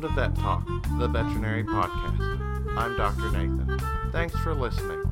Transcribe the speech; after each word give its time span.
Welcome 0.00 0.16
to 0.16 0.28
Vet 0.28 0.34
Talk, 0.36 0.66
the 0.98 1.08
veterinary 1.08 1.62
podcast. 1.62 2.74
I'm 2.74 2.96
Dr. 2.96 3.30
Nathan. 3.32 3.78
Thanks 4.12 4.34
for 4.36 4.54
listening. 4.54 5.02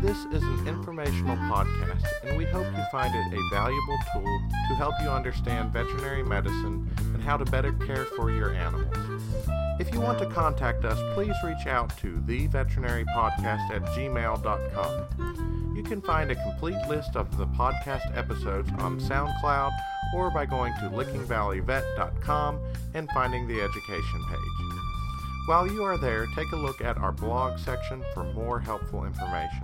This 0.00 0.18
is 0.26 0.44
an 0.44 0.68
informational 0.68 1.36
podcast, 1.36 2.04
and 2.22 2.38
we 2.38 2.44
hope 2.44 2.66
you 2.66 2.84
find 2.92 3.12
it 3.12 3.36
a 3.36 3.40
valuable 3.52 3.98
tool 4.12 4.40
to 4.68 4.74
help 4.76 4.94
you 5.02 5.08
understand 5.08 5.72
veterinary 5.72 6.22
medicine 6.22 6.88
and 7.12 7.20
how 7.20 7.38
to 7.38 7.44
better 7.46 7.72
care 7.72 8.04
for 8.04 8.30
your 8.30 8.52
animals. 8.52 8.94
If 9.80 9.92
you 9.92 10.00
want 10.00 10.20
to 10.20 10.26
contact 10.26 10.84
us, 10.84 11.00
please 11.14 11.34
reach 11.42 11.66
out 11.66 11.98
to 11.98 12.18
theveterinarypodcast 12.18 13.70
at 13.72 13.82
gmail.com. 13.96 15.74
You 15.74 15.82
can 15.82 16.00
find 16.00 16.30
a 16.30 16.36
complete 16.36 16.78
list 16.88 17.16
of 17.16 17.36
the 17.36 17.46
podcast 17.46 18.16
episodes 18.16 18.70
on 18.78 19.00
SoundCloud 19.00 19.72
or 20.14 20.30
by 20.30 20.46
going 20.46 20.72
to 20.74 20.90
lickingvalleyvet.com 20.90 22.60
and 22.94 23.08
finding 23.10 23.46
the 23.46 23.60
education 23.60 24.24
page. 24.28 24.60
While 25.46 25.66
you 25.66 25.82
are 25.82 25.98
there, 25.98 26.26
take 26.34 26.52
a 26.52 26.56
look 26.56 26.80
at 26.80 26.98
our 26.98 27.12
blog 27.12 27.58
section 27.58 28.04
for 28.14 28.24
more 28.24 28.60
helpful 28.60 29.04
information. 29.04 29.62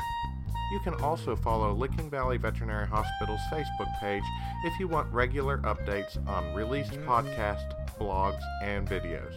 You 0.72 0.80
can 0.80 0.94
also 0.94 1.36
follow 1.36 1.72
Licking 1.72 2.10
Valley 2.10 2.38
Veterinary 2.38 2.88
Hospital's 2.88 3.40
Facebook 3.52 4.00
page 4.00 4.24
if 4.64 4.80
you 4.80 4.88
want 4.88 5.12
regular 5.12 5.58
updates 5.58 6.16
on 6.26 6.54
released 6.54 6.92
podcasts, 7.02 7.72
blogs, 7.98 8.42
and 8.62 8.88
videos. 8.88 9.34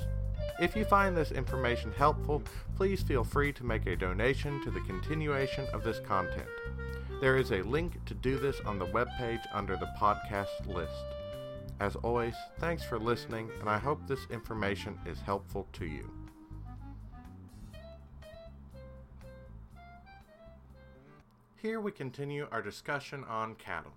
If 0.59 0.75
you 0.75 0.85
find 0.85 1.15
this 1.15 1.31
information 1.31 1.93
helpful, 1.95 2.41
please 2.75 3.03
feel 3.03 3.23
free 3.23 3.53
to 3.53 3.63
make 3.63 3.85
a 3.85 3.95
donation 3.95 4.61
to 4.63 4.71
the 4.71 4.81
continuation 4.81 5.67
of 5.71 5.83
this 5.83 5.99
content. 5.99 6.49
There 7.21 7.35
is 7.35 7.51
a 7.51 7.61
link 7.63 8.05
to 8.05 8.13
do 8.13 8.39
this 8.39 8.61
on 8.61 8.79
the 8.79 8.85
webpage 8.85 9.45
under 9.51 9.75
the 9.75 9.91
podcast 9.99 10.65
list. 10.67 11.03
As 11.81 11.97
always, 11.97 12.33
thanks 12.59 12.81
for 12.85 12.97
listening, 12.97 13.51
and 13.59 13.69
I 13.69 13.77
hope 13.77 14.07
this 14.07 14.25
information 14.29 14.97
is 15.05 15.19
helpful 15.19 15.67
to 15.73 15.85
you. 15.85 16.09
Here 21.57 21.81
we 21.81 21.91
continue 21.91 22.47
our 22.53 22.61
discussion 22.61 23.25
on 23.25 23.55
cattle. 23.55 23.91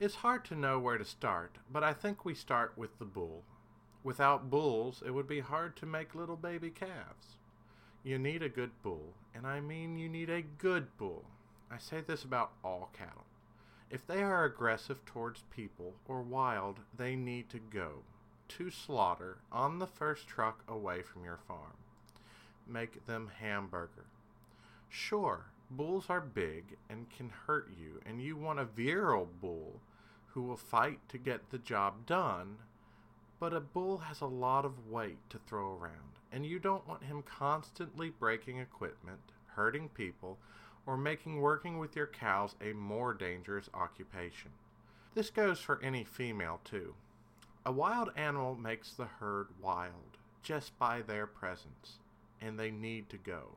It's 0.00 0.16
hard 0.16 0.44
to 0.46 0.56
know 0.56 0.80
where 0.80 0.98
to 0.98 1.04
start, 1.04 1.58
but 1.72 1.84
I 1.84 1.92
think 1.92 2.24
we 2.24 2.34
start 2.34 2.72
with 2.76 2.98
the 2.98 3.04
bull. 3.04 3.44
Without 4.02 4.50
bulls, 4.50 5.04
it 5.06 5.12
would 5.12 5.28
be 5.28 5.38
hard 5.38 5.76
to 5.76 5.86
make 5.86 6.16
little 6.16 6.36
baby 6.36 6.70
calves. 6.70 7.36
You 8.02 8.18
need 8.18 8.42
a 8.42 8.48
good 8.48 8.72
bull, 8.82 9.14
and 9.36 9.46
I 9.46 9.60
mean 9.60 9.98
you 9.98 10.08
need 10.08 10.30
a 10.30 10.42
good 10.42 10.88
bull. 10.98 11.24
I 11.70 11.78
say 11.78 12.00
this 12.00 12.24
about 12.24 12.52
all 12.62 12.90
cattle. 12.96 13.24
If 13.90 14.06
they 14.06 14.22
are 14.22 14.44
aggressive 14.44 15.04
towards 15.04 15.44
people 15.54 15.94
or 16.08 16.22
wild, 16.22 16.80
they 16.96 17.16
need 17.16 17.48
to 17.50 17.58
go 17.58 18.02
to 18.48 18.70
slaughter 18.70 19.38
on 19.50 19.78
the 19.78 19.86
first 19.86 20.26
truck 20.26 20.62
away 20.68 21.02
from 21.02 21.24
your 21.24 21.38
farm. 21.48 21.76
Make 22.66 23.06
them 23.06 23.30
hamburger. 23.40 24.06
Sure, 24.88 25.46
bulls 25.70 26.06
are 26.08 26.20
big 26.20 26.76
and 26.88 27.10
can 27.10 27.30
hurt 27.46 27.68
you, 27.78 28.00
and 28.06 28.20
you 28.20 28.36
want 28.36 28.58
a 28.58 28.64
virile 28.64 29.28
bull 29.40 29.80
who 30.28 30.42
will 30.42 30.56
fight 30.56 30.98
to 31.08 31.18
get 31.18 31.50
the 31.50 31.58
job 31.58 32.06
done, 32.06 32.56
but 33.38 33.52
a 33.52 33.60
bull 33.60 33.98
has 33.98 34.20
a 34.20 34.26
lot 34.26 34.64
of 34.64 34.88
weight 34.88 35.18
to 35.30 35.38
throw 35.38 35.76
around, 35.76 36.18
and 36.32 36.44
you 36.46 36.58
don't 36.58 36.86
want 36.88 37.04
him 37.04 37.22
constantly 37.22 38.10
breaking 38.10 38.58
equipment, 38.58 39.20
hurting 39.54 39.88
people, 39.90 40.38
or 40.86 40.96
making 40.96 41.40
working 41.40 41.78
with 41.78 41.96
your 41.96 42.06
cows 42.06 42.54
a 42.60 42.72
more 42.72 43.14
dangerous 43.14 43.68
occupation. 43.72 44.50
This 45.14 45.30
goes 45.30 45.60
for 45.60 45.82
any 45.82 46.04
female, 46.04 46.60
too. 46.64 46.94
A 47.64 47.72
wild 47.72 48.10
animal 48.16 48.56
makes 48.56 48.92
the 48.92 49.06
herd 49.06 49.48
wild 49.62 50.18
just 50.42 50.78
by 50.78 51.00
their 51.00 51.26
presence, 51.26 51.98
and 52.40 52.58
they 52.58 52.70
need 52.70 53.08
to 53.08 53.16
go. 53.16 53.56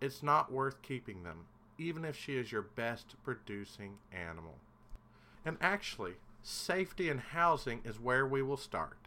It's 0.00 0.22
not 0.22 0.52
worth 0.52 0.82
keeping 0.82 1.22
them, 1.22 1.46
even 1.78 2.04
if 2.04 2.16
she 2.16 2.36
is 2.36 2.50
your 2.50 2.62
best 2.62 3.14
producing 3.24 3.98
animal. 4.12 4.56
And 5.44 5.56
actually, 5.60 6.14
safety 6.42 7.08
and 7.08 7.20
housing 7.20 7.80
is 7.84 8.00
where 8.00 8.26
we 8.26 8.42
will 8.42 8.56
start. 8.56 8.98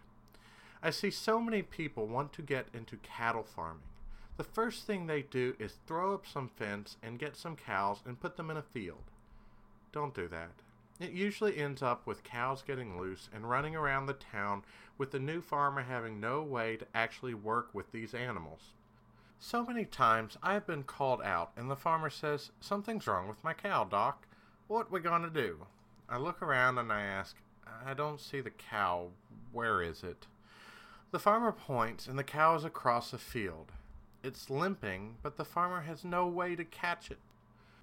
I 0.81 0.91
see 0.91 1.12
so 1.12 1.41
many 1.41 1.62
people 1.62 2.08
want 2.08 2.31
to 2.34 2.41
get 2.41 2.68
into 2.74 2.96
cattle 2.97 3.44
farming. 3.44 3.84
The 4.39 4.45
first 4.45 4.88
thing 4.88 5.05
they 5.05 5.23
do 5.23 5.53
is 5.59 5.79
throw 5.85 6.13
up 6.13 6.25
some 6.25 6.47
fence 6.47 6.95
and 7.03 7.19
get 7.19 7.35
some 7.35 7.57
cows 7.57 7.97
and 8.05 8.22
put 8.22 8.38
them 8.38 8.50
in 8.50 8.55
a 8.55 8.61
field. 8.61 9.03
Don't 9.91 10.16
do 10.16 10.29
that. 10.29 10.51
It 10.97 11.11
usually 11.11 11.57
ends 11.57 11.81
up 11.81 12.07
with 12.07 12.23
cows 12.23 12.63
getting 12.66 12.97
loose 12.97 13.28
and 13.33 13.49
running 13.49 13.75
around 13.75 14.05
the 14.05 14.13
town 14.13 14.63
with 14.97 15.11
the 15.11 15.19
new 15.19 15.41
farmer 15.41 15.83
having 15.83 16.22
no 16.22 16.41
way 16.41 16.78
to 16.78 16.88
actually 16.95 17.33
work 17.33 17.72
with 17.73 17.91
these 17.91 18.13
animals. 18.13 18.61
So 19.39 19.66
many 19.66 19.83
times 19.83 20.38
I 20.41 20.53
have 20.53 20.66
been 20.66 20.83
called 20.83 21.22
out 21.22 21.51
and 21.57 21.69
the 21.69 21.75
farmer 21.75 22.09
says, 22.09 22.51
Something's 22.61 23.07
wrong 23.07 23.28
with 23.28 23.44
my 23.44 23.51
cow, 23.51 23.83
Doc. 23.83 24.25
What 24.69 24.89
we 24.89 25.01
gonna 25.01 25.29
do? 25.29 25.66
I 26.07 26.17
look 26.17 26.41
around 26.41 26.78
and 26.78 26.94
I 26.94 27.01
ask, 27.01 27.35
I 27.85 27.94
don't 27.94 28.22
see 28.22 28.39
the 28.39 28.51
cow. 28.51 29.09
Where 29.51 29.81
is 29.81 30.01
it? 30.01 30.28
The 31.11 31.19
farmer 31.19 31.51
points 31.51 32.07
and 32.07 32.17
the 32.17 32.23
cow 32.23 32.55
is 32.55 32.63
across 32.63 33.11
a 33.11 33.17
field. 33.17 33.73
It's 34.22 34.50
limping, 34.50 35.16
but 35.24 35.38
the 35.38 35.46
farmer 35.46 35.81
has 35.81 36.03
no 36.03 36.28
way 36.28 36.56
to 36.56 36.66
catch 36.66 37.09
it. 37.09 37.19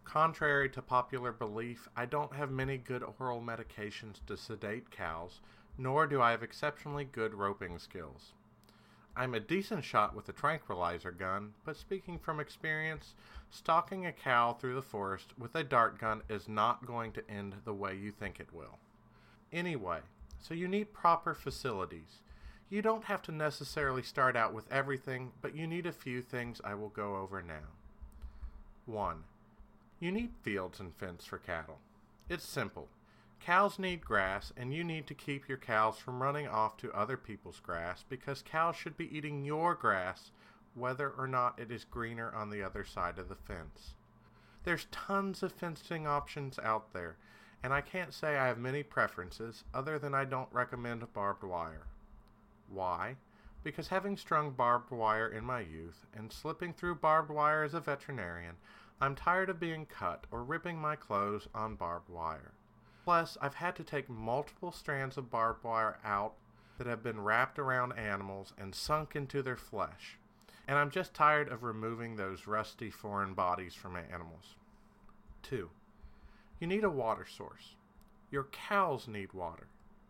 Contrary 0.04 0.68
to 0.70 0.82
popular 0.82 1.32
belief, 1.32 1.88
I 1.96 2.04
don't 2.04 2.34
have 2.34 2.50
many 2.50 2.76
good 2.76 3.02
oral 3.18 3.40
medications 3.40 4.20
to 4.26 4.36
sedate 4.36 4.90
cows, 4.90 5.40
nor 5.78 6.06
do 6.06 6.20
I 6.20 6.32
have 6.32 6.42
exceptionally 6.42 7.04
good 7.04 7.32
roping 7.32 7.78
skills. 7.78 8.34
I'm 9.16 9.32
a 9.32 9.40
decent 9.40 9.82
shot 9.82 10.14
with 10.14 10.28
a 10.28 10.32
tranquilizer 10.32 11.10
gun, 11.10 11.54
but 11.64 11.78
speaking 11.78 12.18
from 12.18 12.38
experience, 12.38 13.14
stalking 13.50 14.04
a 14.04 14.12
cow 14.12 14.52
through 14.52 14.74
the 14.74 14.82
forest 14.82 15.32
with 15.38 15.54
a 15.54 15.64
dart 15.64 15.98
gun 15.98 16.20
is 16.28 16.48
not 16.48 16.84
going 16.84 17.12
to 17.12 17.30
end 17.30 17.54
the 17.64 17.72
way 17.72 17.96
you 17.96 18.12
think 18.12 18.40
it 18.40 18.52
will. 18.52 18.78
Anyway, 19.52 20.00
so 20.38 20.52
you 20.52 20.68
need 20.68 20.92
proper 20.92 21.32
facilities. 21.32 22.20
You 22.68 22.82
don't 22.82 23.04
have 23.04 23.22
to 23.22 23.32
necessarily 23.32 24.02
start 24.02 24.36
out 24.36 24.52
with 24.52 24.70
everything, 24.72 25.30
but 25.40 25.54
you 25.54 25.68
need 25.68 25.86
a 25.86 25.92
few 25.92 26.20
things 26.20 26.60
I 26.64 26.74
will 26.74 26.88
go 26.88 27.16
over 27.16 27.40
now. 27.40 27.74
1. 28.86 29.22
You 30.00 30.10
need 30.10 30.30
fields 30.42 30.80
and 30.80 30.94
fence 30.94 31.24
for 31.24 31.38
cattle. 31.38 31.78
It's 32.28 32.44
simple. 32.44 32.88
Cows 33.40 33.78
need 33.78 34.04
grass, 34.04 34.52
and 34.56 34.74
you 34.74 34.82
need 34.82 35.06
to 35.06 35.14
keep 35.14 35.48
your 35.48 35.58
cows 35.58 35.98
from 35.98 36.20
running 36.20 36.48
off 36.48 36.76
to 36.78 36.92
other 36.92 37.16
people's 37.16 37.60
grass 37.60 38.04
because 38.08 38.42
cows 38.42 38.74
should 38.74 38.96
be 38.96 39.16
eating 39.16 39.44
your 39.44 39.74
grass 39.74 40.32
whether 40.74 41.10
or 41.10 41.28
not 41.28 41.58
it 41.58 41.70
is 41.70 41.84
greener 41.84 42.34
on 42.34 42.50
the 42.50 42.62
other 42.62 42.84
side 42.84 43.18
of 43.18 43.28
the 43.28 43.36
fence. 43.36 43.94
There's 44.64 44.88
tons 44.90 45.44
of 45.44 45.52
fencing 45.52 46.06
options 46.06 46.58
out 46.58 46.92
there, 46.92 47.16
and 47.62 47.72
I 47.72 47.80
can't 47.80 48.12
say 48.12 48.36
I 48.36 48.48
have 48.48 48.58
many 48.58 48.82
preferences 48.82 49.62
other 49.72 49.98
than 49.98 50.14
I 50.14 50.24
don't 50.24 50.52
recommend 50.52 51.12
barbed 51.12 51.44
wire. 51.44 51.86
Why? 52.68 53.16
Because 53.62 53.88
having 53.88 54.16
strung 54.16 54.52
barbed 54.52 54.90
wire 54.90 55.28
in 55.28 55.44
my 55.44 55.60
youth 55.60 56.06
and 56.14 56.32
slipping 56.32 56.72
through 56.72 56.96
barbed 56.96 57.30
wire 57.30 57.64
as 57.64 57.74
a 57.74 57.80
veterinarian, 57.80 58.56
I'm 59.00 59.14
tired 59.14 59.50
of 59.50 59.60
being 59.60 59.86
cut 59.86 60.26
or 60.30 60.42
ripping 60.42 60.78
my 60.78 60.96
clothes 60.96 61.48
on 61.54 61.74
barbed 61.74 62.08
wire. 62.08 62.52
Plus, 63.04 63.36
I've 63.40 63.54
had 63.54 63.76
to 63.76 63.84
take 63.84 64.08
multiple 64.08 64.72
strands 64.72 65.16
of 65.16 65.30
barbed 65.30 65.64
wire 65.64 65.98
out 66.04 66.34
that 66.78 66.86
have 66.86 67.02
been 67.02 67.20
wrapped 67.20 67.58
around 67.58 67.92
animals 67.92 68.52
and 68.58 68.74
sunk 68.74 69.14
into 69.14 69.42
their 69.42 69.56
flesh, 69.56 70.18
and 70.66 70.78
I'm 70.78 70.90
just 70.90 71.14
tired 71.14 71.48
of 71.48 71.62
removing 71.62 72.16
those 72.16 72.46
rusty 72.46 72.90
foreign 72.90 73.34
bodies 73.34 73.74
from 73.74 73.96
animals. 73.96 74.56
2. 75.42 75.70
You 76.58 76.66
need 76.66 76.84
a 76.84 76.90
water 76.90 77.26
source. 77.26 77.76
Your 78.30 78.44
cows 78.44 79.06
need 79.06 79.32
water. 79.32 79.68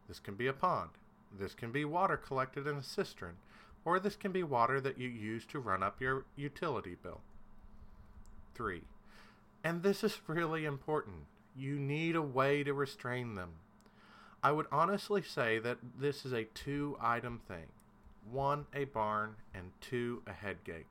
This 0.09 0.19
can 0.19 0.35
be 0.35 0.47
a 0.47 0.53
pond. 0.53 0.91
This 1.33 1.55
can 1.55 1.73
be 1.73 1.85
water 1.85 2.17
collected 2.17 2.67
in 2.67 2.77
a 2.77 2.83
cistern, 2.83 3.37
or 3.85 3.99
this 3.99 4.17
can 4.17 4.33
be 4.33 4.43
water 4.43 4.81
that 4.81 4.99
you 4.99 5.09
use 5.09 5.45
to 5.47 5.59
run 5.59 5.83
up 5.83 6.01
your 6.01 6.25
utility 6.37 6.97
bill. 7.03 7.21
3. 8.55 8.83
And 9.63 9.83
this 9.83 10.03
is 10.03 10.21
really 10.27 10.65
important. 10.65 11.27
You 11.57 11.79
need 11.79 12.17
a 12.17 12.23
way 12.23 12.63
to 12.65 12.73
restrain 12.73 13.35
them. 13.35 13.51
I 14.43 14.53
would 14.53 14.67
honestly 14.71 15.23
say 15.23 15.59
that 15.59 15.79
this 15.99 16.25
is 16.25 16.33
a 16.33 16.45
two 16.45 16.97
item 17.01 17.41
thing 17.49 17.67
one, 18.31 18.67
a 18.75 18.85
barn, 18.85 19.37
and 19.55 19.71
two, 19.81 20.23
a 20.27 20.31
headgate. 20.31 20.85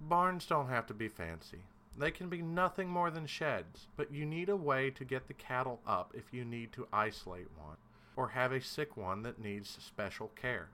Barns 0.00 0.46
don't 0.46 0.68
have 0.68 0.86
to 0.88 0.94
be 0.94 1.08
fancy. 1.08 1.60
They 1.96 2.10
can 2.10 2.28
be 2.28 2.42
nothing 2.42 2.88
more 2.88 3.10
than 3.10 3.26
sheds, 3.26 3.86
but 3.96 4.12
you 4.12 4.26
need 4.26 4.48
a 4.48 4.56
way 4.56 4.90
to 4.90 5.04
get 5.04 5.28
the 5.28 5.34
cattle 5.34 5.80
up 5.86 6.12
if 6.14 6.32
you 6.32 6.44
need 6.44 6.72
to 6.72 6.88
isolate 6.92 7.46
one, 7.56 7.76
or 8.16 8.28
have 8.28 8.52
a 8.52 8.60
sick 8.60 8.96
one 8.96 9.22
that 9.22 9.40
needs 9.40 9.76
special 9.80 10.28
care. 10.28 10.68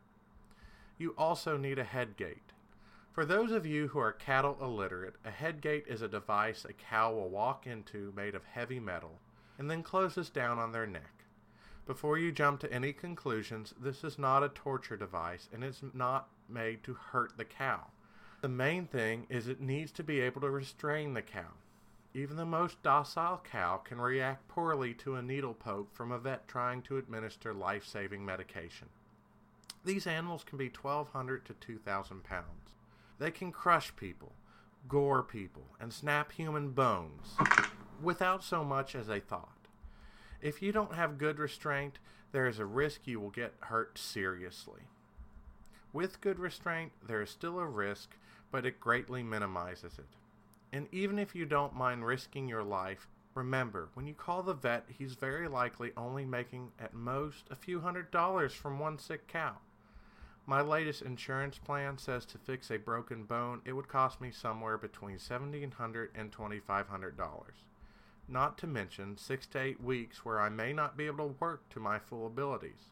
You 0.98 1.14
also 1.16 1.56
need 1.56 1.78
a 1.78 1.84
head 1.84 2.16
gate. 2.16 2.52
For 3.12 3.24
those 3.24 3.50
of 3.50 3.66
you 3.66 3.88
who 3.88 3.98
are 3.98 4.12
cattle 4.12 4.56
illiterate, 4.60 5.16
a 5.24 5.30
head 5.30 5.60
gate 5.60 5.84
is 5.88 6.02
a 6.02 6.08
device 6.08 6.64
a 6.64 6.72
cow 6.72 7.12
will 7.12 7.28
walk 7.28 7.66
into 7.66 8.12
made 8.16 8.34
of 8.34 8.44
heavy 8.44 8.78
metal 8.78 9.18
and 9.58 9.70
then 9.70 9.82
closes 9.82 10.30
down 10.30 10.58
on 10.58 10.72
their 10.72 10.86
neck. 10.86 11.24
Before 11.86 12.16
you 12.16 12.30
jump 12.30 12.60
to 12.60 12.72
any 12.72 12.92
conclusions, 12.92 13.74
this 13.80 14.04
is 14.04 14.18
not 14.18 14.44
a 14.44 14.48
torture 14.48 14.96
device 14.96 15.48
and 15.52 15.64
it's 15.64 15.82
not 15.92 16.28
made 16.48 16.84
to 16.84 16.94
hurt 16.94 17.36
the 17.36 17.44
cow. 17.44 17.86
The 18.42 18.48
main 18.48 18.86
thing 18.86 19.26
is 19.28 19.48
it 19.48 19.60
needs 19.60 19.92
to 19.92 20.04
be 20.04 20.20
able 20.20 20.40
to 20.42 20.50
restrain 20.50 21.14
the 21.14 21.22
cow. 21.22 21.52
Even 22.12 22.36
the 22.36 22.44
most 22.44 22.82
docile 22.82 23.40
cow 23.50 23.76
can 23.76 24.00
react 24.00 24.48
poorly 24.48 24.94
to 24.94 25.14
a 25.14 25.22
needle 25.22 25.54
poke 25.54 25.94
from 25.94 26.10
a 26.10 26.18
vet 26.18 26.48
trying 26.48 26.82
to 26.82 26.96
administer 26.96 27.54
life 27.54 27.86
saving 27.86 28.24
medication. 28.24 28.88
These 29.84 30.06
animals 30.06 30.44
can 30.44 30.58
be 30.58 30.68
1,200 30.68 31.44
to 31.46 31.54
2,000 31.54 32.24
pounds. 32.24 32.74
They 33.18 33.30
can 33.30 33.52
crush 33.52 33.94
people, 33.94 34.32
gore 34.88 35.22
people, 35.22 35.66
and 35.78 35.92
snap 35.92 36.32
human 36.32 36.70
bones 36.70 37.36
without 38.02 38.42
so 38.42 38.64
much 38.64 38.94
as 38.94 39.08
a 39.08 39.20
thought. 39.20 39.68
If 40.40 40.62
you 40.62 40.72
don't 40.72 40.94
have 40.94 41.18
good 41.18 41.38
restraint, 41.38 41.98
there 42.32 42.46
is 42.46 42.58
a 42.58 42.64
risk 42.64 43.06
you 43.06 43.20
will 43.20 43.30
get 43.30 43.54
hurt 43.60 43.98
seriously. 43.98 44.82
With 45.92 46.20
good 46.20 46.38
restraint, 46.38 46.92
there 47.06 47.22
is 47.22 47.30
still 47.30 47.58
a 47.58 47.66
risk, 47.66 48.16
but 48.50 48.64
it 48.64 48.80
greatly 48.80 49.22
minimizes 49.22 49.98
it. 49.98 50.16
And 50.72 50.86
even 50.92 51.18
if 51.18 51.34
you 51.34 51.46
don't 51.46 51.74
mind 51.74 52.06
risking 52.06 52.48
your 52.48 52.62
life, 52.62 53.08
remember, 53.34 53.88
when 53.94 54.06
you 54.06 54.14
call 54.14 54.42
the 54.42 54.54
vet, 54.54 54.86
he's 54.88 55.14
very 55.14 55.48
likely 55.48 55.92
only 55.96 56.24
making 56.24 56.70
at 56.78 56.94
most 56.94 57.44
a 57.50 57.56
few 57.56 57.80
hundred 57.80 58.10
dollars 58.10 58.52
from 58.52 58.78
one 58.78 58.98
sick 58.98 59.26
cow. 59.26 59.56
My 60.46 60.60
latest 60.60 61.02
insurance 61.02 61.58
plan 61.58 61.98
says 61.98 62.24
to 62.26 62.38
fix 62.38 62.70
a 62.70 62.76
broken 62.76 63.24
bone, 63.24 63.62
it 63.64 63.72
would 63.72 63.88
cost 63.88 64.20
me 64.20 64.30
somewhere 64.30 64.78
between 64.78 65.16
$1,700 65.16 66.08
and 66.14 66.32
$2,500. 66.32 67.12
Not 68.28 68.58
to 68.58 68.66
mention 68.66 69.16
six 69.16 69.46
to 69.48 69.60
eight 69.60 69.82
weeks 69.82 70.24
where 70.24 70.40
I 70.40 70.48
may 70.48 70.72
not 70.72 70.96
be 70.96 71.06
able 71.06 71.28
to 71.28 71.34
work 71.40 71.68
to 71.70 71.80
my 71.80 71.98
full 71.98 72.26
abilities. 72.26 72.90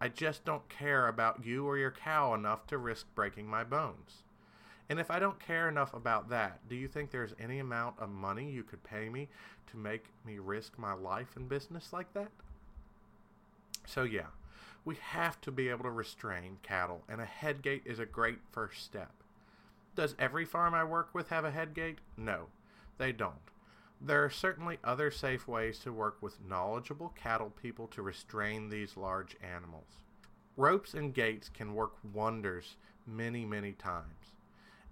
I 0.00 0.08
just 0.08 0.44
don't 0.44 0.68
care 0.68 1.06
about 1.06 1.44
you 1.44 1.66
or 1.66 1.78
your 1.78 1.90
cow 1.90 2.34
enough 2.34 2.66
to 2.66 2.78
risk 2.78 3.06
breaking 3.14 3.46
my 3.46 3.62
bones. 3.64 4.22
And 4.90 5.00
if 5.00 5.10
I 5.10 5.18
don't 5.18 5.40
care 5.40 5.68
enough 5.68 5.94
about 5.94 6.28
that, 6.28 6.60
do 6.68 6.76
you 6.76 6.88
think 6.88 7.10
there's 7.10 7.34
any 7.40 7.58
amount 7.58 7.98
of 7.98 8.10
money 8.10 8.50
you 8.50 8.62
could 8.62 8.82
pay 8.84 9.08
me 9.08 9.28
to 9.68 9.78
make 9.78 10.04
me 10.26 10.38
risk 10.38 10.78
my 10.78 10.92
life 10.92 11.36
and 11.36 11.48
business 11.48 11.92
like 11.92 12.12
that? 12.12 12.30
So, 13.86 14.02
yeah, 14.02 14.26
we 14.84 14.96
have 14.96 15.40
to 15.42 15.50
be 15.50 15.68
able 15.68 15.84
to 15.84 15.90
restrain 15.90 16.58
cattle, 16.62 17.02
and 17.08 17.20
a 17.20 17.26
head 17.26 17.62
gate 17.62 17.82
is 17.86 17.98
a 17.98 18.06
great 18.06 18.38
first 18.50 18.84
step. 18.84 19.12
Does 19.94 20.14
every 20.18 20.44
farm 20.44 20.74
I 20.74 20.84
work 20.84 21.14
with 21.14 21.28
have 21.28 21.44
a 21.44 21.50
head 21.50 21.72
gate? 21.72 21.98
No, 22.16 22.46
they 22.98 23.12
don't. 23.12 23.34
There 24.00 24.22
are 24.24 24.30
certainly 24.30 24.78
other 24.84 25.10
safe 25.10 25.48
ways 25.48 25.78
to 25.80 25.92
work 25.92 26.18
with 26.20 26.44
knowledgeable 26.44 27.10
cattle 27.10 27.50
people 27.50 27.86
to 27.88 28.02
restrain 28.02 28.68
these 28.68 28.98
large 28.98 29.36
animals. 29.42 29.98
Ropes 30.56 30.92
and 30.92 31.14
gates 31.14 31.48
can 31.48 31.74
work 31.74 31.94
wonders 32.12 32.76
many, 33.06 33.46
many 33.46 33.72
times. 33.72 34.33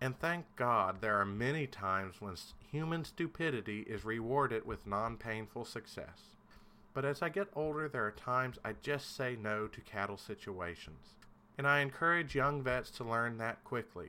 And 0.02 0.18
thank 0.18 0.46
God 0.56 1.00
there 1.00 1.20
are 1.20 1.24
many 1.24 1.68
times 1.68 2.16
when 2.18 2.34
human 2.72 3.04
stupidity 3.04 3.82
is 3.82 4.04
rewarded 4.04 4.66
with 4.66 4.84
non 4.84 5.16
painful 5.16 5.64
success. 5.64 6.34
But 6.92 7.04
as 7.04 7.22
I 7.22 7.28
get 7.28 7.46
older, 7.54 7.88
there 7.88 8.04
are 8.04 8.10
times 8.10 8.58
I 8.64 8.72
just 8.82 9.14
say 9.14 9.36
no 9.40 9.68
to 9.68 9.80
cattle 9.82 10.16
situations. 10.16 11.14
And 11.56 11.68
I 11.68 11.78
encourage 11.78 12.34
young 12.34 12.64
vets 12.64 12.90
to 12.96 13.04
learn 13.04 13.38
that 13.38 13.62
quickly. 13.62 14.08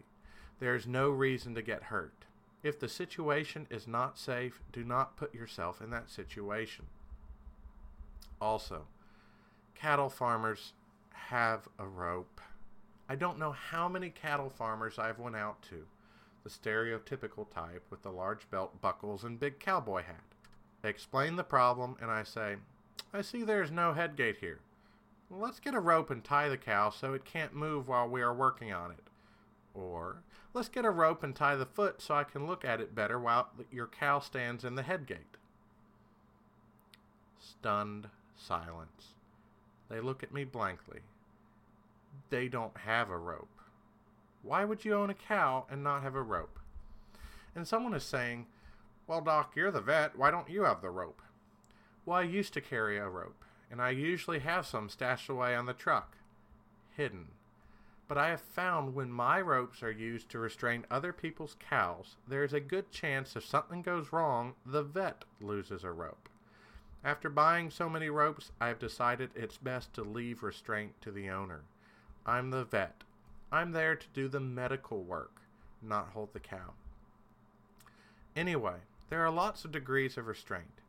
There 0.60 0.74
is 0.74 0.88
no 0.88 1.12
reason 1.12 1.54
to 1.54 1.62
get 1.62 1.84
hurt. 1.84 2.26
If 2.64 2.80
the 2.80 2.90
situation 2.90 3.68
is 3.70 3.88
not 3.88 4.18
safe, 4.18 4.64
do 4.72 4.84
not 4.84 5.16
put 5.16 5.36
yourself 5.36 5.80
in 5.80 5.92
that 5.92 6.10
situation. 6.10 6.88
Also, 8.42 8.88
cattle 9.76 10.10
farmers 10.10 10.74
have 11.12 11.68
a 11.78 11.86
rope. 11.86 12.42
I 13.14 13.16
don't 13.16 13.38
know 13.38 13.52
how 13.52 13.88
many 13.88 14.10
cattle 14.10 14.50
farmers 14.50 14.98
I've 14.98 15.20
went 15.20 15.36
out 15.36 15.62
to, 15.70 15.86
the 16.44 16.50
stereotypical 16.50 17.48
type 17.48 17.86
with 17.92 18.02
the 18.02 18.10
large 18.10 18.50
belt 18.50 18.82
buckles 18.82 19.24
and 19.24 19.40
big 19.40 19.60
cowboy 19.60 20.02
hat. 20.02 20.24
They 20.82 20.90
explain 20.90 21.36
the 21.36 21.44
problem, 21.44 21.96
and 22.02 22.10
I 22.10 22.24
say, 22.24 22.56
I 23.14 23.22
see 23.22 23.44
there's 23.44 23.70
no 23.70 23.94
headgate 23.94 24.38
here. 24.38 24.62
let's 25.30 25.60
get 25.60 25.76
a 25.76 25.80
rope 25.80 26.10
and 26.10 26.24
tie 26.24 26.50
the 26.50 26.58
cow 26.58 26.90
so 26.90 27.14
it 27.14 27.24
can't 27.24 27.54
move 27.54 27.88
while 27.88 28.10
we 28.10 28.24
are 28.24 28.34
working 28.34 28.74
on 28.74 28.90
it. 28.90 29.04
Or, 29.76 30.24
let's 30.56 30.68
get 30.70 30.84
a 30.84 30.90
rope 30.90 31.22
and 31.22 31.36
tie 31.36 31.56
the 31.56 31.68
foot 31.68 32.02
so 32.02 32.16
I 32.16 32.24
can 32.24 32.48
look 32.48 32.66
at 32.66 32.82
it 32.82 32.96
better 32.96 33.20
while 33.20 33.52
your 33.72 33.86
cow 33.86 34.22
stands 34.22 34.64
in 34.64 34.74
the 34.74 34.82
headgate. 34.82 35.38
Stunned 37.40 38.10
silence. 38.36 39.14
They 39.88 40.00
look 40.00 40.24
at 40.24 40.34
me 40.34 40.46
blankly. 40.46 41.02
They 42.34 42.48
don't 42.48 42.76
have 42.78 43.12
a 43.12 43.18
rope. 43.20 43.60
Why 44.42 44.66
would 44.66 44.84
you 44.84 44.96
own 44.96 45.12
a 45.12 45.14
cow 45.14 45.68
and 45.70 45.84
not 45.84 46.02
have 46.02 46.16
a 46.16 46.24
rope? 46.24 46.58
And 47.54 47.68
someone 47.68 47.94
is 47.94 48.02
saying, 48.02 48.48
Well, 49.06 49.22
Doc, 49.22 49.54
you're 49.56 49.70
the 49.70 49.82
vet. 49.82 50.18
Why 50.18 50.32
don't 50.32 50.50
you 50.50 50.64
have 50.64 50.82
the 50.82 50.90
rope? 50.90 51.22
Well, 52.08 52.18
I 52.18 52.24
used 52.24 52.52
to 52.56 52.60
carry 52.60 52.98
a 52.98 53.08
rope, 53.08 53.46
and 53.70 53.80
I 53.80 53.92
usually 53.92 54.40
have 54.40 54.66
some 54.66 54.90
stashed 54.90 55.30
away 55.30 55.54
on 55.54 55.68
the 55.68 55.76
truck, 55.76 56.18
hidden. 56.98 57.28
But 58.08 58.18
I 58.18 58.30
have 58.30 58.42
found 58.42 58.96
when 58.96 59.12
my 59.12 59.40
ropes 59.40 59.84
are 59.84 59.92
used 59.92 60.30
to 60.30 60.40
restrain 60.40 60.88
other 60.90 61.14
people's 61.14 61.56
cows, 61.60 62.16
there 62.28 62.44
is 62.44 62.54
a 62.54 62.60
good 62.60 62.90
chance 62.90 63.36
if 63.36 63.46
something 63.46 63.84
goes 63.84 64.12
wrong, 64.12 64.56
the 64.66 64.82
vet 64.82 65.24
loses 65.40 65.84
a 65.84 65.92
rope. 65.92 66.30
After 67.04 67.30
buying 67.30 67.70
so 67.70 67.88
many 67.88 68.10
ropes, 68.10 68.52
I 68.60 68.70
have 68.70 68.80
decided 68.80 69.30
it's 69.36 69.58
best 69.58 69.94
to 69.94 70.02
leave 70.02 70.42
restraint 70.42 71.00
to 71.02 71.12
the 71.12 71.30
owner. 71.30 71.66
I'm 72.26 72.52
the 72.52 72.64
vet. 72.64 73.04
I'm 73.52 73.72
there 73.72 73.96
to 73.96 74.08
do 74.14 74.28
the 74.28 74.40
medical 74.40 75.04
work, 75.04 75.42
not 75.82 76.10
hold 76.14 76.34
the 76.34 76.40
cow. 76.40 76.74
Anyway, 78.36 78.78
there 79.10 79.26
are 79.26 79.32
lots 79.32 79.66
of 79.66 79.72
degrees 79.72 80.18
of 80.18 80.28
restraint. 80.28 80.82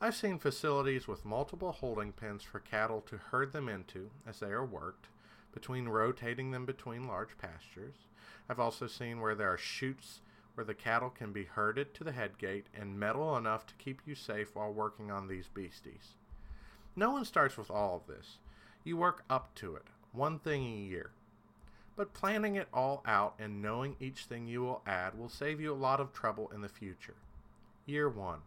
I've 0.00 0.14
seen 0.14 0.38
facilities 0.38 1.08
with 1.08 1.24
multiple 1.24 1.72
holding 1.72 2.12
pens 2.12 2.42
for 2.42 2.60
cattle 2.60 3.00
to 3.02 3.18
herd 3.18 3.52
them 3.52 3.68
into 3.68 4.10
as 4.26 4.40
they 4.40 4.48
are 4.48 4.64
worked, 4.64 5.08
between 5.52 5.88
rotating 5.88 6.52
them 6.52 6.66
between 6.66 7.08
large 7.08 7.36
pastures. 7.38 7.94
I've 8.48 8.60
also 8.60 8.86
seen 8.86 9.20
where 9.20 9.34
there 9.34 9.52
are 9.52 9.58
chutes 9.58 10.20
where 10.54 10.64
the 10.64 10.74
cattle 10.74 11.10
can 11.10 11.32
be 11.32 11.44
herded 11.44 11.94
to 11.94 12.04
the 12.04 12.12
head 12.12 12.38
gate 12.38 12.66
and 12.74 12.98
metal 12.98 13.36
enough 13.36 13.66
to 13.66 13.74
keep 13.74 14.00
you 14.06 14.14
safe 14.14 14.54
while 14.54 14.72
working 14.72 15.10
on 15.10 15.28
these 15.28 15.48
beasties. 15.48 16.14
No 16.94 17.10
one 17.10 17.24
starts 17.24 17.58
with 17.58 17.70
all 17.70 17.96
of 17.96 18.06
this. 18.06 18.38
You 18.84 18.96
work 18.96 19.24
up 19.28 19.54
to 19.56 19.74
it, 19.76 19.86
one 20.16 20.38
thing 20.38 20.64
a 20.64 20.88
year. 20.88 21.10
But 21.96 22.14
planning 22.14 22.56
it 22.56 22.68
all 22.72 23.02
out 23.06 23.34
and 23.38 23.62
knowing 23.62 23.96
each 24.00 24.24
thing 24.24 24.46
you 24.46 24.62
will 24.62 24.82
add 24.86 25.18
will 25.18 25.28
save 25.28 25.60
you 25.60 25.72
a 25.72 25.74
lot 25.74 26.00
of 26.00 26.12
trouble 26.12 26.50
in 26.54 26.60
the 26.60 26.68
future. 26.68 27.14
Year 27.86 28.08
1 28.08 28.40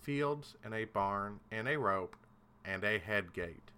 fields 0.00 0.54
and 0.64 0.72
a 0.72 0.84
barn 0.84 1.40
and 1.50 1.68
a 1.68 1.78
rope 1.78 2.16
and 2.64 2.82
a 2.82 2.98
head 2.98 3.32
gate. 3.32 3.72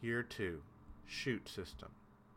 Year 0.00 0.22
2. 0.22 0.60
Chute 1.06 1.48
system. 1.48 1.90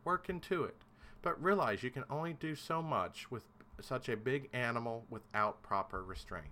Work 0.04 0.28
into 0.28 0.64
it, 0.64 0.76
but 1.20 1.42
realize 1.42 1.82
you 1.82 1.90
can 1.90 2.04
only 2.10 2.32
do 2.32 2.54
so 2.54 2.80
much 2.82 3.30
with 3.30 3.44
such 3.80 4.08
a 4.08 4.16
big 4.16 4.48
animal 4.52 5.04
without 5.10 5.62
proper 5.62 6.02
restraint. 6.02 6.46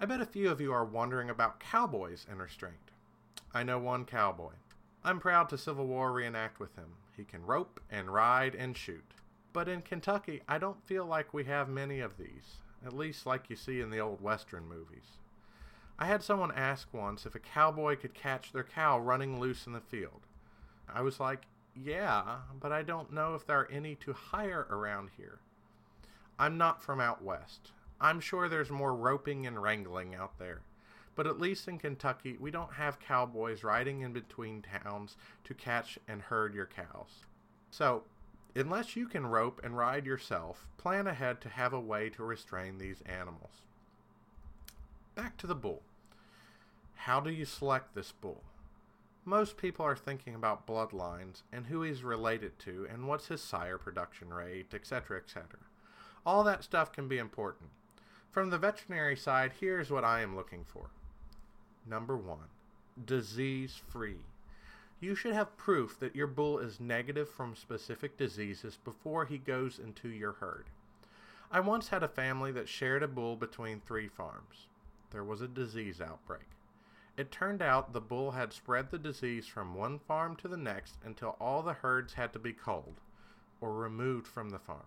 I 0.00 0.04
bet 0.04 0.20
a 0.20 0.26
few 0.26 0.50
of 0.50 0.60
you 0.60 0.72
are 0.72 0.84
wondering 0.84 1.30
about 1.30 1.60
cowboys 1.60 2.26
and 2.28 2.40
restraint. 2.40 2.90
I 3.54 3.62
know 3.62 3.78
one 3.78 4.04
cowboy. 4.04 4.52
I'm 5.04 5.20
proud 5.20 5.48
to 5.48 5.58
Civil 5.58 5.86
War 5.86 6.12
reenact 6.12 6.60
with 6.60 6.76
him. 6.76 6.94
He 7.16 7.24
can 7.24 7.44
rope 7.44 7.80
and 7.90 8.12
ride 8.12 8.54
and 8.54 8.76
shoot. 8.76 9.14
But 9.52 9.68
in 9.68 9.82
Kentucky, 9.82 10.42
I 10.48 10.58
don't 10.58 10.82
feel 10.86 11.04
like 11.04 11.34
we 11.34 11.44
have 11.44 11.68
many 11.68 12.00
of 12.00 12.16
these 12.16 12.60
at 12.84 12.92
least 12.92 13.26
like 13.26 13.48
you 13.48 13.56
see 13.56 13.80
in 13.80 13.90
the 13.90 14.00
old 14.00 14.20
Western 14.20 14.68
movies. 14.68 15.18
I 15.98 16.06
had 16.06 16.22
someone 16.22 16.52
ask 16.52 16.92
once 16.92 17.26
if 17.26 17.34
a 17.34 17.40
cowboy 17.40 17.96
could 17.96 18.14
catch 18.14 18.52
their 18.52 18.64
cow 18.64 18.98
running 18.98 19.38
loose 19.38 19.66
in 19.66 19.72
the 19.72 19.80
field. 19.80 20.22
I 20.92 21.02
was 21.02 21.20
like, 21.20 21.42
yeah, 21.76 22.38
but 22.60 22.72
I 22.72 22.82
don't 22.82 23.12
know 23.12 23.34
if 23.34 23.46
there 23.46 23.60
are 23.60 23.70
any 23.70 23.94
to 23.96 24.12
hire 24.12 24.66
around 24.70 25.10
here. 25.16 25.38
I'm 26.38 26.58
not 26.58 26.82
from 26.82 27.00
out 27.00 27.22
west. 27.22 27.72
I'm 28.00 28.20
sure 28.20 28.48
there's 28.48 28.70
more 28.70 28.94
roping 28.94 29.46
and 29.46 29.62
wrangling 29.62 30.14
out 30.14 30.38
there. 30.38 30.62
But 31.14 31.26
at 31.26 31.40
least 31.40 31.68
in 31.68 31.78
Kentucky, 31.78 32.36
we 32.40 32.50
don't 32.50 32.74
have 32.74 32.98
cowboys 33.00 33.62
riding 33.62 34.00
in 34.00 34.12
between 34.12 34.62
towns 34.62 35.16
to 35.44 35.54
catch 35.54 35.98
and 36.08 36.22
herd 36.22 36.54
your 36.54 36.66
cows. 36.66 37.26
So, 37.70 38.04
Unless 38.54 38.96
you 38.96 39.06
can 39.06 39.26
rope 39.26 39.60
and 39.64 39.76
ride 39.76 40.04
yourself, 40.04 40.66
plan 40.76 41.06
ahead 41.06 41.40
to 41.40 41.48
have 41.48 41.72
a 41.72 41.80
way 41.80 42.10
to 42.10 42.22
restrain 42.22 42.76
these 42.76 43.02
animals. 43.06 43.62
Back 45.14 45.38
to 45.38 45.46
the 45.46 45.54
bull. 45.54 45.82
How 46.94 47.18
do 47.18 47.30
you 47.30 47.46
select 47.46 47.94
this 47.94 48.12
bull? 48.12 48.42
Most 49.24 49.56
people 49.56 49.86
are 49.86 49.96
thinking 49.96 50.34
about 50.34 50.66
bloodlines 50.66 51.42
and 51.50 51.66
who 51.66 51.82
he's 51.82 52.04
related 52.04 52.58
to 52.60 52.86
and 52.92 53.08
what's 53.08 53.28
his 53.28 53.40
sire 53.40 53.78
production 53.78 54.28
rate, 54.28 54.74
etc., 54.74 55.18
etc. 55.18 55.46
All 56.26 56.44
that 56.44 56.62
stuff 56.62 56.92
can 56.92 57.08
be 57.08 57.18
important. 57.18 57.70
From 58.30 58.50
the 58.50 58.58
veterinary 58.58 59.16
side, 59.16 59.52
here's 59.60 59.90
what 59.90 60.04
I 60.04 60.20
am 60.20 60.36
looking 60.36 60.64
for. 60.64 60.90
Number 61.86 62.16
one, 62.16 62.48
disease 63.04 63.80
free. 63.88 64.20
You 65.00 65.14
should 65.14 65.34
have 65.34 65.56
proof 65.56 65.98
that 65.98 66.14
your 66.14 66.26
bull 66.26 66.58
is 66.58 66.78
negative 66.78 67.28
from 67.28 67.56
specific 67.56 68.16
diseases 68.16 68.78
before 68.84 69.24
he 69.24 69.38
goes 69.38 69.78
into 69.78 70.08
your 70.08 70.32
herd. 70.32 70.66
I 71.50 71.60
once 71.60 71.88
had 71.88 72.02
a 72.02 72.08
family 72.08 72.52
that 72.52 72.68
shared 72.68 73.02
a 73.02 73.08
bull 73.08 73.36
between 73.36 73.80
three 73.80 74.08
farms. 74.08 74.68
There 75.10 75.24
was 75.24 75.40
a 75.40 75.48
disease 75.48 76.00
outbreak. 76.00 76.46
It 77.16 77.30
turned 77.30 77.60
out 77.60 77.92
the 77.92 78.00
bull 78.00 78.30
had 78.30 78.52
spread 78.52 78.90
the 78.90 78.98
disease 78.98 79.46
from 79.46 79.74
one 79.74 79.98
farm 79.98 80.36
to 80.36 80.48
the 80.48 80.56
next 80.56 80.96
until 81.04 81.36
all 81.40 81.62
the 81.62 81.74
herds 81.74 82.14
had 82.14 82.32
to 82.32 82.38
be 82.38 82.52
culled 82.52 83.00
or 83.60 83.74
removed 83.74 84.26
from 84.26 84.50
the 84.50 84.58
farm 84.58 84.86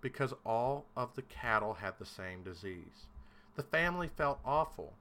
because 0.00 0.34
all 0.44 0.84
of 0.96 1.14
the 1.14 1.22
cattle 1.22 1.74
had 1.74 1.98
the 1.98 2.04
same 2.04 2.42
disease. 2.42 3.06
The 3.54 3.62
family 3.62 4.08
felt 4.08 4.38
awful. 4.44 4.92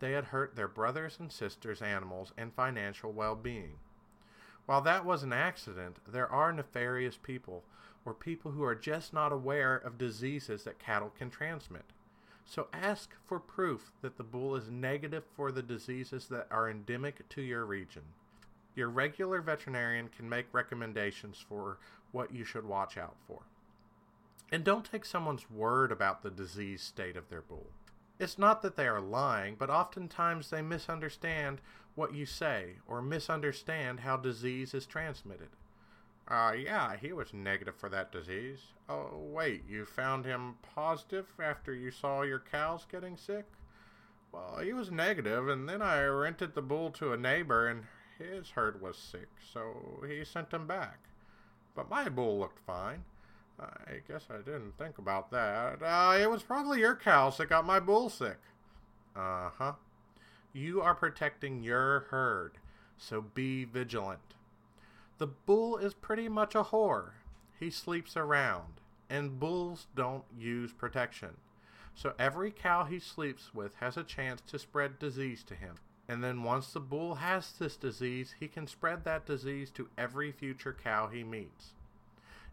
They 0.00 0.12
had 0.12 0.26
hurt 0.26 0.56
their 0.56 0.68
brothers 0.68 1.16
and 1.18 1.30
sisters' 1.30 1.82
animals 1.82 2.32
and 2.36 2.52
financial 2.52 3.12
well 3.12 3.34
being. 3.34 3.78
While 4.66 4.80
that 4.82 5.04
was 5.04 5.22
an 5.22 5.32
accident, 5.32 5.98
there 6.06 6.30
are 6.30 6.52
nefarious 6.52 7.16
people, 7.16 7.64
or 8.04 8.14
people 8.14 8.52
who 8.52 8.64
are 8.64 8.74
just 8.74 9.12
not 9.12 9.32
aware 9.32 9.76
of 9.76 9.98
diseases 9.98 10.64
that 10.64 10.78
cattle 10.78 11.12
can 11.16 11.30
transmit. 11.30 11.84
So 12.46 12.68
ask 12.72 13.14
for 13.26 13.38
proof 13.38 13.92
that 14.02 14.16
the 14.16 14.22
bull 14.24 14.54
is 14.54 14.70
negative 14.70 15.24
for 15.34 15.50
the 15.50 15.62
diseases 15.62 16.26
that 16.28 16.46
are 16.50 16.68
endemic 16.68 17.28
to 17.30 17.42
your 17.42 17.64
region. 17.64 18.02
Your 18.74 18.88
regular 18.88 19.40
veterinarian 19.40 20.08
can 20.08 20.28
make 20.28 20.46
recommendations 20.52 21.44
for 21.48 21.78
what 22.12 22.34
you 22.34 22.44
should 22.44 22.64
watch 22.64 22.98
out 22.98 23.16
for. 23.26 23.40
And 24.52 24.64
don't 24.64 24.84
take 24.84 25.04
someone's 25.04 25.50
word 25.50 25.90
about 25.90 26.22
the 26.22 26.30
disease 26.30 26.82
state 26.82 27.16
of 27.16 27.28
their 27.28 27.40
bull. 27.40 27.66
It's 28.18 28.38
not 28.38 28.62
that 28.62 28.76
they 28.76 28.86
are 28.86 29.00
lying, 29.00 29.56
but 29.58 29.70
oftentimes 29.70 30.50
they 30.50 30.62
misunderstand 30.62 31.60
what 31.94 32.14
you 32.14 32.26
say 32.26 32.76
or 32.86 33.02
misunderstand 33.02 34.00
how 34.00 34.16
disease 34.16 34.74
is 34.74 34.86
transmitted. 34.86 35.50
Uh, 36.26 36.54
yeah, 36.56 36.96
he 36.96 37.12
was 37.12 37.34
negative 37.34 37.76
for 37.76 37.88
that 37.90 38.10
disease. 38.10 38.60
Oh, 38.88 39.10
wait, 39.14 39.64
you 39.68 39.84
found 39.84 40.24
him 40.24 40.54
positive 40.62 41.26
after 41.42 41.74
you 41.74 41.90
saw 41.90 42.22
your 42.22 42.38
cows 42.38 42.86
getting 42.90 43.16
sick? 43.16 43.44
Well, 44.32 44.58
he 44.62 44.72
was 44.72 44.90
negative, 44.90 45.48
and 45.48 45.68
then 45.68 45.82
I 45.82 46.04
rented 46.04 46.54
the 46.54 46.62
bull 46.62 46.90
to 46.92 47.12
a 47.12 47.16
neighbor, 47.16 47.68
and 47.68 47.84
his 48.18 48.50
herd 48.50 48.80
was 48.80 48.96
sick, 48.96 49.28
so 49.52 50.02
he 50.08 50.24
sent 50.24 50.52
him 50.52 50.66
back. 50.66 50.98
But 51.74 51.90
my 51.90 52.08
bull 52.08 52.38
looked 52.38 52.58
fine. 52.60 53.04
I 53.60 54.00
guess 54.08 54.24
I 54.30 54.38
didn't 54.38 54.76
think 54.78 54.98
about 54.98 55.30
that. 55.30 55.82
Uh, 55.82 56.18
it 56.20 56.30
was 56.30 56.42
probably 56.42 56.80
your 56.80 56.96
cows 56.96 57.38
that 57.38 57.48
got 57.48 57.64
my 57.64 57.78
bull 57.80 58.10
sick. 58.10 58.38
Uh 59.14 59.50
huh. 59.58 59.72
You 60.52 60.82
are 60.82 60.94
protecting 60.94 61.62
your 61.62 62.06
herd, 62.10 62.52
so 62.96 63.22
be 63.22 63.64
vigilant. 63.64 64.34
The 65.18 65.28
bull 65.28 65.76
is 65.76 65.94
pretty 65.94 66.28
much 66.28 66.54
a 66.54 66.64
whore. 66.64 67.12
He 67.58 67.70
sleeps 67.70 68.16
around, 68.16 68.80
and 69.08 69.38
bulls 69.38 69.86
don't 69.94 70.24
use 70.36 70.72
protection. 70.72 71.36
So 71.94 72.14
every 72.18 72.50
cow 72.50 72.84
he 72.84 72.98
sleeps 72.98 73.54
with 73.54 73.76
has 73.76 73.96
a 73.96 74.02
chance 74.02 74.40
to 74.48 74.58
spread 74.58 74.98
disease 74.98 75.44
to 75.44 75.54
him. 75.54 75.76
And 76.08 76.22
then 76.22 76.42
once 76.42 76.72
the 76.72 76.80
bull 76.80 77.16
has 77.16 77.52
this 77.52 77.76
disease, 77.76 78.34
he 78.38 78.48
can 78.48 78.66
spread 78.66 79.04
that 79.04 79.26
disease 79.26 79.70
to 79.70 79.88
every 79.96 80.32
future 80.32 80.76
cow 80.82 81.06
he 81.06 81.22
meets. 81.22 81.72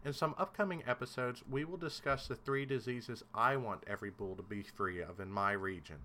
In 0.04 0.12
some 0.12 0.34
upcoming 0.36 0.82
episodes, 0.84 1.44
we 1.48 1.64
will 1.64 1.76
discuss 1.76 2.26
the 2.26 2.34
three 2.34 2.66
diseases 2.66 3.22
I 3.32 3.56
want 3.56 3.84
every 3.86 4.10
bull 4.10 4.34
to 4.34 4.42
be 4.42 4.62
free 4.62 5.00
of 5.00 5.20
in 5.20 5.30
my 5.30 5.52
region 5.52 5.98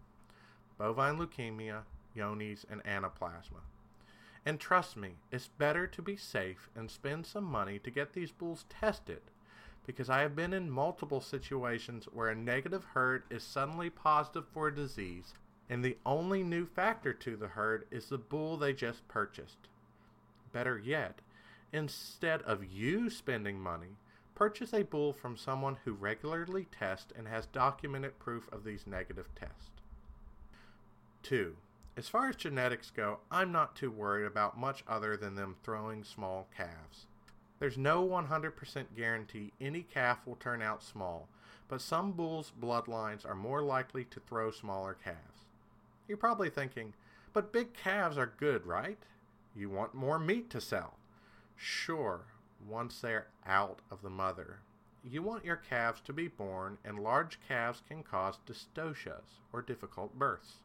bovine 0.78 1.18
leukemia, 1.18 1.82
Johne's, 2.16 2.64
and 2.70 2.84
anaplasma. 2.84 3.62
And 4.46 4.60
trust 4.60 4.96
me, 4.96 5.16
it's 5.32 5.48
better 5.48 5.88
to 5.88 6.02
be 6.04 6.16
safe 6.16 6.70
and 6.76 6.92
spend 6.92 7.26
some 7.26 7.44
money 7.44 7.80
to 7.80 7.90
get 7.90 8.14
these 8.14 8.32
bulls 8.32 8.66
tested 8.70 9.22
because 9.88 10.10
I 10.10 10.22
have 10.22 10.36
been 10.36 10.54
in 10.54 10.70
multiple 10.70 11.22
situations 11.22 12.08
where 12.14 12.30
a 12.30 12.36
negative 12.36 12.86
herd 12.94 13.24
is 13.32 13.44
suddenly 13.44 13.90
positive 13.90 14.46
for 14.54 14.68
a 14.68 14.76
disease 14.76 15.34
and 15.70 15.84
the 15.84 15.98
only 16.06 16.44
new 16.44 16.66
factor 16.66 17.14
to 17.14 17.36
the 17.36 17.48
herd 17.48 17.88
is 17.90 18.10
the 18.10 18.18
bull 18.18 18.58
they 18.58 18.74
just 18.74 19.08
purchased. 19.08 19.68
Better 20.54 20.78
yet, 20.78 21.22
Instead 21.74 22.42
of 22.44 22.64
you 22.64 23.10
spending 23.10 23.60
money, 23.60 23.98
purchase 24.36 24.74
a 24.74 24.84
bull 24.84 25.12
from 25.12 25.36
someone 25.36 25.78
who 25.84 25.94
regularly 25.94 26.68
tests 26.72 27.12
and 27.18 27.28
has 27.28 27.46
documented 27.48 28.20
proof 28.20 28.48
of 28.52 28.64
these 28.64 28.88
negative 28.88 29.28
tests. 29.36 29.82
2. 31.24 31.56
As 31.98 32.08
far 32.08 32.30
as 32.30 32.36
genetics 32.36 32.92
go, 32.92 33.20
I'm 33.32 33.52
not 33.52 33.76
too 33.76 33.90
worried 33.90 34.26
about 34.26 34.58
much 34.58 34.84
other 34.88 35.18
than 35.18 35.36
them 35.36 35.56
throwing 35.64 36.04
small 36.04 36.48
calves. 36.56 37.08
There's 37.60 37.78
no 37.78 38.08
100% 38.08 38.86
guarantee 38.96 39.52
any 39.60 39.82
calf 39.82 40.20
will 40.26 40.36
turn 40.36 40.62
out 40.62 40.84
small, 40.84 41.28
but 41.68 41.82
some 41.82 42.12
bulls' 42.12 42.54
bloodlines 42.62 43.26
are 43.26 43.36
more 43.36 43.64
likely 43.64 44.06
to 44.06 44.20
throw 44.20 44.52
smaller 44.52 44.96
calves. 45.04 45.46
You're 46.08 46.18
probably 46.18 46.50
thinking, 46.50 46.94
but 47.34 47.52
big 47.52 47.74
calves 47.74 48.18
are 48.18 48.32
good, 48.40 48.66
right? 48.66 49.00
You 49.56 49.70
want 49.70 49.96
more 49.96 50.20
meat 50.20 50.50
to 50.52 50.62
sell. 50.62 50.94
Sure, 51.58 52.22
once 52.66 53.02
they're 53.02 53.28
out 53.46 53.80
of 53.92 54.02
the 54.02 54.10
mother. 54.10 54.60
You 55.04 55.22
want 55.24 55.44
your 55.44 55.56
calves 55.56 56.02
to 56.02 56.14
be 56.14 56.28
born, 56.28 56.78
and 56.86 57.00
large 57.00 57.40
calves 57.48 57.82
can 57.88 58.04
cause 58.04 58.40
dystocias, 58.46 59.42
or 59.52 59.62
difficult 59.62 60.18
births. 60.18 60.62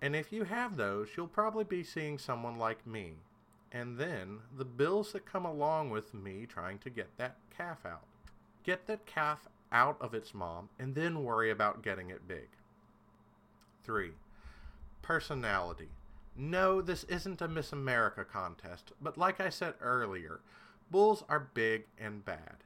And 0.00 0.14
if 0.14 0.32
you 0.32 0.44
have 0.44 0.76
those, 0.76 1.08
you'll 1.16 1.26
probably 1.28 1.64
be 1.64 1.82
seeing 1.82 2.18
someone 2.18 2.58
like 2.58 2.86
me. 2.86 3.14
And 3.72 3.98
then 3.98 4.38
the 4.56 4.64
bills 4.64 5.12
that 5.12 5.26
come 5.26 5.44
along 5.44 5.90
with 5.90 6.14
me 6.14 6.46
trying 6.46 6.78
to 6.78 6.90
get 6.90 7.16
that 7.16 7.36
calf 7.56 7.84
out. 7.84 8.06
Get 8.62 8.86
that 8.86 9.06
calf 9.06 9.48
out 9.72 9.96
of 10.00 10.14
its 10.14 10.32
mom, 10.32 10.68
and 10.78 10.94
then 10.94 11.24
worry 11.24 11.50
about 11.50 11.82
getting 11.82 12.10
it 12.10 12.28
big. 12.28 12.48
3. 13.84 14.12
Personality. 15.02 15.88
No, 16.38 16.82
this 16.82 17.04
isn't 17.04 17.40
a 17.40 17.48
Miss 17.48 17.72
America 17.72 18.22
contest, 18.22 18.92
but 19.00 19.16
like 19.16 19.40
I 19.40 19.48
said 19.48 19.72
earlier, 19.80 20.40
bulls 20.90 21.24
are 21.30 21.48
big 21.54 21.86
and 21.98 22.26
bad. 22.26 22.56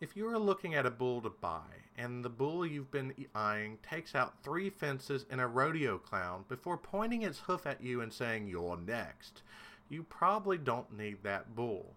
If 0.00 0.16
you 0.16 0.26
are 0.28 0.38
looking 0.38 0.74
at 0.74 0.86
a 0.86 0.90
bull 0.90 1.20
to 1.20 1.28
buy, 1.28 1.84
and 1.94 2.24
the 2.24 2.30
bull 2.30 2.64
you've 2.64 2.90
been 2.90 3.12
eyeing 3.34 3.80
takes 3.82 4.14
out 4.14 4.42
three 4.42 4.70
fences 4.70 5.26
and 5.28 5.42
a 5.42 5.46
rodeo 5.46 5.98
clown 5.98 6.46
before 6.48 6.78
pointing 6.78 7.20
its 7.20 7.40
hoof 7.40 7.66
at 7.66 7.82
you 7.82 8.00
and 8.00 8.10
saying, 8.10 8.48
You're 8.48 8.78
next, 8.78 9.42
you 9.90 10.04
probably 10.04 10.56
don't 10.56 10.96
need 10.96 11.22
that 11.22 11.54
bull. 11.54 11.96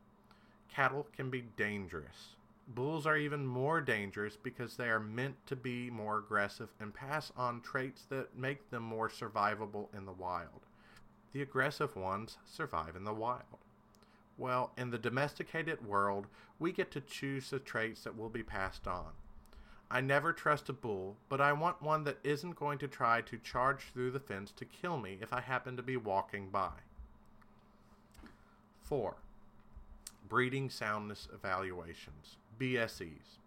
Cattle 0.67 1.07
can 1.15 1.29
be 1.29 1.45
dangerous. 1.55 2.35
Bulls 2.67 3.05
are 3.05 3.15
even 3.15 3.47
more 3.47 3.79
dangerous 3.79 4.35
because 4.35 4.75
they 4.75 4.89
are 4.89 4.99
meant 4.99 5.45
to 5.45 5.55
be 5.55 5.89
more 5.89 6.17
aggressive 6.17 6.73
and 6.81 6.93
pass 6.93 7.31
on 7.37 7.61
traits 7.61 8.03
that 8.09 8.37
make 8.37 8.69
them 8.69 8.83
more 8.83 9.07
survivable 9.07 9.87
in 9.95 10.05
the 10.05 10.11
wild 10.11 10.65
the 11.33 11.41
aggressive 11.41 11.95
ones 11.95 12.37
survive 12.45 12.95
in 12.95 13.03
the 13.03 13.13
wild. 13.13 13.59
Well, 14.37 14.71
in 14.77 14.89
the 14.89 14.97
domesticated 14.97 15.85
world, 15.85 16.27
we 16.59 16.71
get 16.71 16.91
to 16.91 17.01
choose 17.01 17.49
the 17.49 17.59
traits 17.59 18.03
that 18.03 18.17
will 18.17 18.29
be 18.29 18.43
passed 18.43 18.87
on. 18.87 19.11
I 19.89 19.99
never 20.01 20.31
trust 20.31 20.69
a 20.69 20.73
bull, 20.73 21.17
but 21.27 21.41
I 21.41 21.51
want 21.51 21.81
one 21.81 22.05
that 22.05 22.19
isn't 22.23 22.55
going 22.55 22.79
to 22.79 22.87
try 22.87 23.21
to 23.21 23.37
charge 23.37 23.81
through 23.93 24.11
the 24.11 24.19
fence 24.19 24.51
to 24.53 24.65
kill 24.65 24.97
me 24.97 25.17
if 25.21 25.33
I 25.33 25.41
happen 25.41 25.75
to 25.75 25.83
be 25.83 25.97
walking 25.97 26.49
by. 26.49 26.71
4. 28.83 29.15
Breeding 30.27 30.69
Soundness 30.69 31.27
Evaluations, 31.33 32.37
BSEs. 32.57 33.40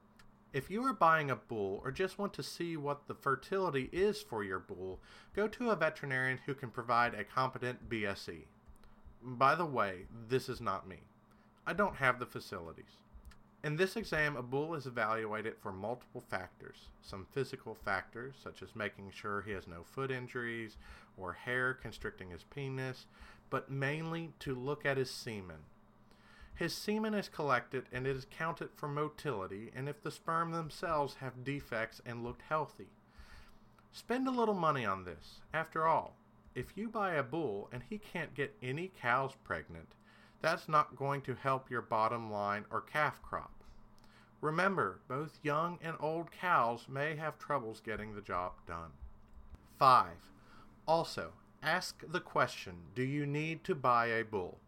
If 0.54 0.70
you 0.70 0.84
are 0.84 0.92
buying 0.92 1.32
a 1.32 1.36
bull 1.36 1.80
or 1.84 1.90
just 1.90 2.16
want 2.16 2.32
to 2.34 2.42
see 2.44 2.76
what 2.76 3.08
the 3.08 3.14
fertility 3.14 3.90
is 3.92 4.22
for 4.22 4.44
your 4.44 4.60
bull, 4.60 5.00
go 5.34 5.48
to 5.48 5.70
a 5.70 5.76
veterinarian 5.76 6.38
who 6.46 6.54
can 6.54 6.70
provide 6.70 7.12
a 7.12 7.24
competent 7.24 7.88
BSE. 7.88 8.44
By 9.20 9.56
the 9.56 9.64
way, 9.64 10.02
this 10.28 10.48
is 10.48 10.60
not 10.60 10.86
me. 10.88 10.98
I 11.66 11.72
don't 11.72 11.96
have 11.96 12.20
the 12.20 12.26
facilities. 12.26 13.00
In 13.64 13.74
this 13.74 13.96
exam, 13.96 14.36
a 14.36 14.42
bull 14.44 14.74
is 14.74 14.86
evaluated 14.86 15.54
for 15.60 15.72
multiple 15.72 16.20
factors. 16.20 16.88
Some 17.02 17.26
physical 17.32 17.74
factors, 17.74 18.36
such 18.40 18.62
as 18.62 18.76
making 18.76 19.10
sure 19.10 19.42
he 19.42 19.50
has 19.50 19.66
no 19.66 19.82
foot 19.82 20.12
injuries 20.12 20.76
or 21.16 21.32
hair 21.32 21.74
constricting 21.74 22.30
his 22.30 22.44
penis, 22.44 23.06
but 23.50 23.72
mainly 23.72 24.30
to 24.38 24.54
look 24.54 24.86
at 24.86 24.98
his 24.98 25.10
semen. 25.10 25.64
His 26.54 26.74
semen 26.74 27.14
is 27.14 27.28
collected 27.28 27.86
and 27.92 28.06
it 28.06 28.14
is 28.14 28.26
counted 28.30 28.70
for 28.76 28.88
motility 28.88 29.72
and 29.74 29.88
if 29.88 30.02
the 30.02 30.10
sperm 30.10 30.52
themselves 30.52 31.16
have 31.16 31.44
defects 31.44 32.00
and 32.06 32.22
look 32.22 32.40
healthy. 32.48 32.90
Spend 33.92 34.28
a 34.28 34.32
little 34.32 34.54
money 34.54 34.84
on 34.84 35.04
this. 35.04 35.40
After 35.52 35.86
all, 35.86 36.16
if 36.54 36.76
you 36.76 36.88
buy 36.88 37.14
a 37.14 37.22
bull 37.22 37.68
and 37.72 37.82
he 37.88 37.98
can't 37.98 38.34
get 38.34 38.56
any 38.62 38.92
cows 39.00 39.32
pregnant, 39.42 39.94
that's 40.40 40.68
not 40.68 40.96
going 40.96 41.22
to 41.22 41.34
help 41.34 41.70
your 41.70 41.82
bottom 41.82 42.30
line 42.30 42.66
or 42.70 42.80
calf 42.80 43.20
crop. 43.22 43.50
Remember, 44.40 45.00
both 45.08 45.38
young 45.42 45.78
and 45.82 45.96
old 45.98 46.30
cows 46.30 46.86
may 46.88 47.16
have 47.16 47.38
troubles 47.38 47.80
getting 47.80 48.14
the 48.14 48.20
job 48.20 48.52
done. 48.66 48.90
5. 49.78 50.08
Also, 50.86 51.32
ask 51.62 52.04
the 52.06 52.20
question 52.20 52.74
Do 52.94 53.02
you 53.02 53.26
need 53.26 53.64
to 53.64 53.74
buy 53.74 54.06
a 54.06 54.22
bull? 54.22 54.58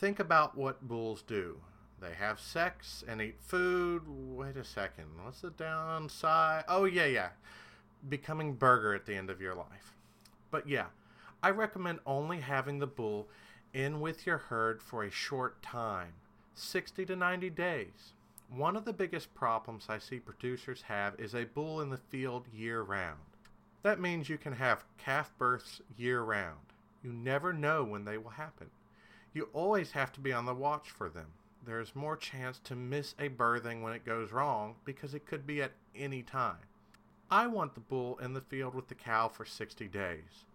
Think 0.00 0.18
about 0.18 0.56
what 0.56 0.88
bulls 0.88 1.20
do. 1.20 1.60
They 2.00 2.14
have 2.14 2.40
sex 2.40 3.04
and 3.06 3.20
eat 3.20 3.36
food. 3.38 4.00
Wait 4.08 4.56
a 4.56 4.64
second. 4.64 5.04
What's 5.22 5.42
the 5.42 5.50
downside? 5.50 6.64
Oh, 6.68 6.86
yeah, 6.86 7.04
yeah. 7.04 7.28
Becoming 8.08 8.54
burger 8.54 8.94
at 8.94 9.04
the 9.04 9.14
end 9.14 9.28
of 9.28 9.42
your 9.42 9.54
life. 9.54 9.92
But 10.50 10.66
yeah, 10.66 10.86
I 11.42 11.50
recommend 11.50 11.98
only 12.06 12.40
having 12.40 12.78
the 12.78 12.86
bull 12.86 13.28
in 13.74 14.00
with 14.00 14.26
your 14.26 14.38
herd 14.38 14.80
for 14.80 15.04
a 15.04 15.10
short 15.10 15.60
time 15.60 16.14
60 16.54 17.04
to 17.04 17.14
90 17.14 17.50
days. 17.50 18.14
One 18.48 18.76
of 18.76 18.86
the 18.86 18.94
biggest 18.94 19.34
problems 19.34 19.84
I 19.90 19.98
see 19.98 20.18
producers 20.18 20.80
have 20.88 21.20
is 21.20 21.34
a 21.34 21.44
bull 21.44 21.82
in 21.82 21.90
the 21.90 21.98
field 21.98 22.46
year 22.50 22.80
round. 22.80 23.18
That 23.82 24.00
means 24.00 24.30
you 24.30 24.38
can 24.38 24.54
have 24.54 24.86
calf 24.96 25.30
births 25.36 25.82
year 25.98 26.22
round. 26.22 26.72
You 27.02 27.12
never 27.12 27.52
know 27.52 27.84
when 27.84 28.06
they 28.06 28.16
will 28.16 28.30
happen. 28.30 28.70
You 29.32 29.48
always 29.52 29.92
have 29.92 30.12
to 30.12 30.20
be 30.20 30.32
on 30.32 30.46
the 30.46 30.54
watch 30.54 30.90
for 30.90 31.08
them. 31.08 31.28
There 31.64 31.80
is 31.80 31.94
more 31.94 32.16
chance 32.16 32.58
to 32.64 32.74
miss 32.74 33.14
a 33.18 33.28
birthing 33.28 33.82
when 33.82 33.92
it 33.92 34.04
goes 34.04 34.32
wrong 34.32 34.76
because 34.84 35.14
it 35.14 35.26
could 35.26 35.46
be 35.46 35.62
at 35.62 35.72
any 35.94 36.22
time. 36.22 36.56
I 37.30 37.46
want 37.46 37.74
the 37.74 37.80
bull 37.80 38.18
in 38.18 38.32
the 38.32 38.40
field 38.40 38.74
with 38.74 38.88
the 38.88 38.94
cow 38.94 39.28
for 39.28 39.44
60 39.44 39.86
days. 39.88 40.46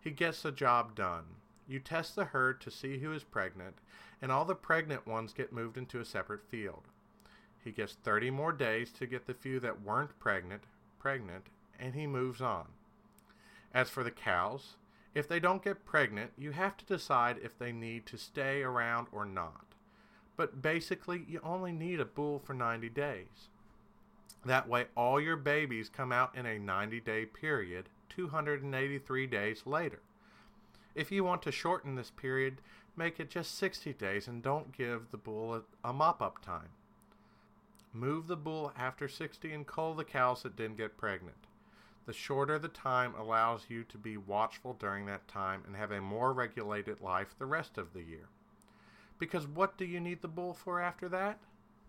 He 0.00 0.10
gets 0.10 0.42
the 0.42 0.52
job 0.52 0.94
done. 0.94 1.24
You 1.66 1.80
test 1.80 2.14
the 2.14 2.26
herd 2.26 2.60
to 2.60 2.70
see 2.70 2.98
who 2.98 3.12
is 3.12 3.24
pregnant, 3.24 3.76
and 4.22 4.30
all 4.30 4.44
the 4.44 4.54
pregnant 4.54 5.06
ones 5.06 5.32
get 5.32 5.52
moved 5.52 5.76
into 5.76 6.00
a 6.00 6.04
separate 6.04 6.48
field. 6.48 6.84
He 7.62 7.72
gets 7.72 7.94
30 7.94 8.30
more 8.30 8.52
days 8.52 8.90
to 8.92 9.06
get 9.06 9.26
the 9.26 9.34
few 9.34 9.60
that 9.60 9.82
weren't 9.82 10.18
pregnant 10.18 10.62
pregnant, 11.00 11.46
and 11.80 11.94
he 11.94 12.06
moves 12.06 12.40
on. 12.40 12.66
As 13.74 13.88
for 13.88 14.04
the 14.04 14.10
cows, 14.10 14.76
if 15.14 15.26
they 15.26 15.40
don't 15.40 15.64
get 15.64 15.84
pregnant, 15.84 16.32
you 16.38 16.52
have 16.52 16.76
to 16.76 16.84
decide 16.84 17.38
if 17.42 17.58
they 17.58 17.72
need 17.72 18.06
to 18.06 18.16
stay 18.16 18.62
around 18.62 19.08
or 19.12 19.24
not. 19.24 19.66
But 20.36 20.62
basically, 20.62 21.24
you 21.28 21.40
only 21.42 21.72
need 21.72 22.00
a 22.00 22.04
bull 22.04 22.38
for 22.38 22.54
90 22.54 22.88
days. 22.90 23.48
That 24.44 24.68
way, 24.68 24.86
all 24.96 25.20
your 25.20 25.36
babies 25.36 25.90
come 25.90 26.12
out 26.12 26.34
in 26.34 26.46
a 26.46 26.58
90 26.58 27.00
day 27.00 27.26
period, 27.26 27.88
283 28.08 29.26
days 29.26 29.62
later. 29.66 30.00
If 30.94 31.12
you 31.12 31.24
want 31.24 31.42
to 31.42 31.52
shorten 31.52 31.94
this 31.94 32.10
period, 32.10 32.62
make 32.96 33.20
it 33.20 33.30
just 33.30 33.56
60 33.58 33.92
days 33.94 34.26
and 34.26 34.42
don't 34.42 34.76
give 34.76 35.10
the 35.10 35.16
bull 35.16 35.54
a, 35.54 35.62
a 35.88 35.92
mop 35.92 36.22
up 36.22 36.44
time. 36.44 36.70
Move 37.92 38.28
the 38.28 38.36
bull 38.36 38.72
after 38.78 39.08
60 39.08 39.52
and 39.52 39.66
cull 39.66 39.94
the 39.94 40.04
cows 40.04 40.42
that 40.42 40.56
didn't 40.56 40.76
get 40.76 40.96
pregnant. 40.96 41.36
The 42.06 42.12
shorter 42.12 42.58
the 42.58 42.68
time 42.68 43.14
allows 43.14 43.66
you 43.68 43.84
to 43.84 43.98
be 43.98 44.16
watchful 44.16 44.74
during 44.74 45.06
that 45.06 45.28
time 45.28 45.62
and 45.66 45.76
have 45.76 45.90
a 45.90 46.00
more 46.00 46.32
regulated 46.32 47.00
life 47.00 47.34
the 47.38 47.46
rest 47.46 47.78
of 47.78 47.92
the 47.92 48.02
year. 48.02 48.28
Because 49.18 49.46
what 49.46 49.76
do 49.76 49.84
you 49.84 50.00
need 50.00 50.22
the 50.22 50.28
bull 50.28 50.54
for 50.54 50.80
after 50.80 51.08
that? 51.10 51.38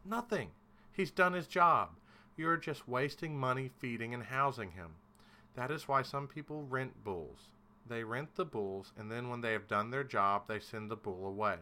Nothing. 0.03 0.51
He's 0.91 1.11
done 1.11 1.33
his 1.33 1.47
job. 1.47 1.91
You're 2.35 2.57
just 2.57 2.87
wasting 2.87 3.37
money 3.37 3.69
feeding 3.79 4.13
and 4.13 4.23
housing 4.23 4.71
him. 4.71 4.95
That 5.55 5.71
is 5.71 5.87
why 5.87 6.01
some 6.01 6.27
people 6.27 6.63
rent 6.63 7.03
bulls. 7.03 7.49
They 7.87 8.03
rent 8.03 8.35
the 8.35 8.45
bulls, 8.45 8.93
and 8.97 9.11
then 9.11 9.29
when 9.29 9.41
they 9.41 9.53
have 9.53 9.67
done 9.67 9.89
their 9.89 10.03
job, 10.03 10.47
they 10.47 10.59
send 10.59 10.91
the 10.91 10.95
bull 10.95 11.25
away. 11.25 11.57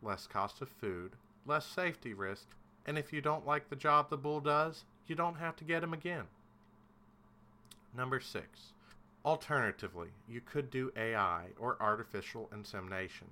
Less 0.00 0.26
cost 0.26 0.62
of 0.62 0.68
food, 0.68 1.16
less 1.46 1.66
safety 1.66 2.14
risk, 2.14 2.48
and 2.86 2.96
if 2.96 3.12
you 3.12 3.20
don't 3.20 3.46
like 3.46 3.68
the 3.68 3.76
job 3.76 4.08
the 4.08 4.16
bull 4.16 4.40
does, 4.40 4.84
you 5.06 5.14
don't 5.14 5.36
have 5.36 5.56
to 5.56 5.64
get 5.64 5.82
him 5.82 5.92
again. 5.92 6.24
Number 7.94 8.20
six. 8.20 8.72
Alternatively, 9.24 10.08
you 10.26 10.40
could 10.40 10.70
do 10.70 10.92
AI 10.96 11.48
or 11.58 11.76
artificial 11.80 12.50
insemination. 12.52 13.28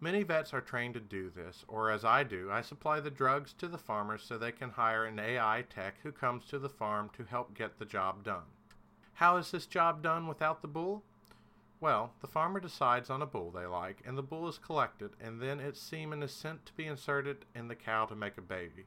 Many 0.00 0.22
vets 0.22 0.52
are 0.52 0.60
trained 0.60 0.94
to 0.94 1.00
do 1.00 1.30
this, 1.30 1.64
or 1.68 1.90
as 1.90 2.04
I 2.04 2.24
do, 2.24 2.50
I 2.50 2.62
supply 2.62 2.98
the 2.98 3.10
drugs 3.10 3.52
to 3.54 3.68
the 3.68 3.78
farmers 3.78 4.22
so 4.22 4.36
they 4.36 4.50
can 4.50 4.70
hire 4.70 5.04
an 5.04 5.18
AI 5.18 5.64
tech 5.68 5.96
who 6.02 6.10
comes 6.10 6.44
to 6.46 6.58
the 6.58 6.68
farm 6.68 7.10
to 7.16 7.24
help 7.24 7.54
get 7.54 7.78
the 7.78 7.84
job 7.84 8.24
done. 8.24 8.44
How 9.14 9.36
is 9.36 9.50
this 9.50 9.66
job 9.66 10.02
done 10.02 10.26
without 10.26 10.62
the 10.62 10.68
bull? 10.68 11.04
Well, 11.80 12.12
the 12.20 12.26
farmer 12.26 12.58
decides 12.60 13.10
on 13.10 13.22
a 13.22 13.26
bull 13.26 13.50
they 13.50 13.66
like, 13.66 13.98
and 14.04 14.16
the 14.16 14.22
bull 14.22 14.48
is 14.48 14.58
collected, 14.58 15.10
and 15.20 15.40
then 15.40 15.60
its 15.60 15.80
semen 15.80 16.22
is 16.22 16.32
sent 16.32 16.66
to 16.66 16.72
be 16.72 16.86
inserted 16.86 17.44
in 17.54 17.68
the 17.68 17.74
cow 17.74 18.06
to 18.06 18.16
make 18.16 18.38
a 18.38 18.42
baby. 18.42 18.86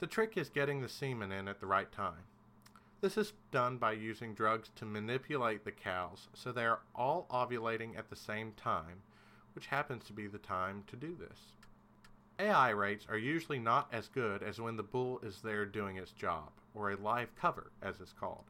The 0.00 0.06
trick 0.06 0.36
is 0.36 0.48
getting 0.48 0.80
the 0.80 0.88
semen 0.88 1.32
in 1.32 1.48
at 1.48 1.60
the 1.60 1.66
right 1.66 1.90
time. 1.92 2.24
This 3.04 3.18
is 3.18 3.34
done 3.50 3.76
by 3.76 3.92
using 3.92 4.32
drugs 4.32 4.70
to 4.76 4.86
manipulate 4.86 5.62
the 5.62 5.72
cows 5.72 6.28
so 6.32 6.50
they 6.50 6.64
are 6.64 6.80
all 6.94 7.26
ovulating 7.30 7.98
at 7.98 8.08
the 8.08 8.16
same 8.16 8.52
time, 8.52 9.02
which 9.54 9.66
happens 9.66 10.06
to 10.06 10.14
be 10.14 10.26
the 10.26 10.38
time 10.38 10.84
to 10.86 10.96
do 10.96 11.14
this. 11.14 11.52
AI 12.38 12.70
rates 12.70 13.04
are 13.10 13.18
usually 13.18 13.58
not 13.58 13.88
as 13.92 14.08
good 14.08 14.42
as 14.42 14.58
when 14.58 14.78
the 14.78 14.82
bull 14.82 15.20
is 15.22 15.42
there 15.42 15.66
doing 15.66 15.98
its 15.98 16.12
job, 16.12 16.48
or 16.74 16.92
a 16.92 16.96
live 16.96 17.28
cover, 17.36 17.72
as 17.82 18.00
it's 18.00 18.14
called. 18.14 18.44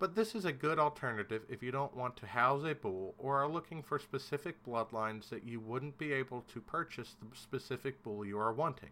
But 0.00 0.16
this 0.16 0.34
is 0.34 0.44
a 0.44 0.52
good 0.52 0.80
alternative 0.80 1.42
if 1.48 1.62
you 1.62 1.70
don't 1.70 1.96
want 1.96 2.16
to 2.16 2.26
house 2.26 2.64
a 2.64 2.74
bull 2.74 3.14
or 3.16 3.44
are 3.44 3.48
looking 3.48 3.80
for 3.80 4.00
specific 4.00 4.56
bloodlines 4.64 5.28
that 5.28 5.44
you 5.44 5.60
wouldn't 5.60 5.98
be 5.98 6.12
able 6.12 6.40
to 6.52 6.60
purchase 6.60 7.14
the 7.20 7.28
specific 7.36 8.02
bull 8.02 8.26
you 8.26 8.40
are 8.40 8.52
wanting. 8.52 8.90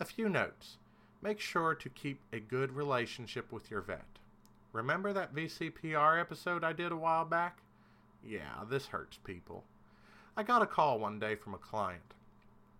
A 0.00 0.06
few 0.06 0.30
notes. 0.30 0.78
Make 1.20 1.38
sure 1.38 1.74
to 1.74 1.90
keep 1.90 2.22
a 2.32 2.40
good 2.40 2.72
relationship 2.72 3.52
with 3.52 3.70
your 3.70 3.82
vet. 3.82 4.20
Remember 4.72 5.12
that 5.12 5.34
VCPR 5.34 6.18
episode 6.18 6.64
I 6.64 6.72
did 6.72 6.92
a 6.92 6.96
while 6.96 7.26
back? 7.26 7.58
Yeah, 8.24 8.64
this 8.70 8.86
hurts 8.86 9.18
people. 9.18 9.64
I 10.34 10.42
got 10.42 10.62
a 10.62 10.66
call 10.66 10.98
one 10.98 11.18
day 11.18 11.34
from 11.34 11.52
a 11.52 11.58
client. 11.58 12.14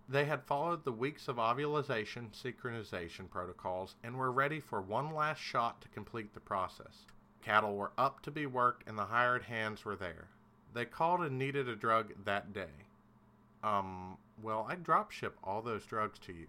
They 0.09 0.25
had 0.25 0.43
followed 0.43 0.85
the 0.85 0.93
weeks 0.93 1.29
of 1.29 1.39
ovulation 1.39 2.31
synchronization 2.33 3.29
protocols 3.29 3.97
and 4.03 4.17
were 4.17 4.33
ready 4.33 4.59
for 4.59 4.81
one 4.81 5.15
last 5.15 5.41
shot 5.41 5.83
to 5.83 5.89
complete 5.89 6.33
the 6.33 6.41
process. 6.41 7.05
Cattle 7.43 7.77
were 7.77 7.93
up 7.99 8.23
to 8.23 8.31
be 8.31 8.47
worked 8.47 8.89
and 8.89 8.99
the 8.99 9.05
hired 9.05 9.43
hands 9.43 9.85
were 9.85 9.97
there. 9.97 10.29
They 10.73 10.87
called 10.87 11.21
and 11.21 11.39
needed 11.39 11.69
a 11.69 11.77
drug 11.77 12.13
that 12.25 12.55
day. 12.55 12.87
Um, 13.63 14.17
well, 14.43 14.67
I 14.69 14.77
drop 14.77 15.11
ship 15.11 15.37
all 15.45 15.61
those 15.61 15.85
drugs 15.85 16.19
to 16.21 16.33
you. 16.33 16.47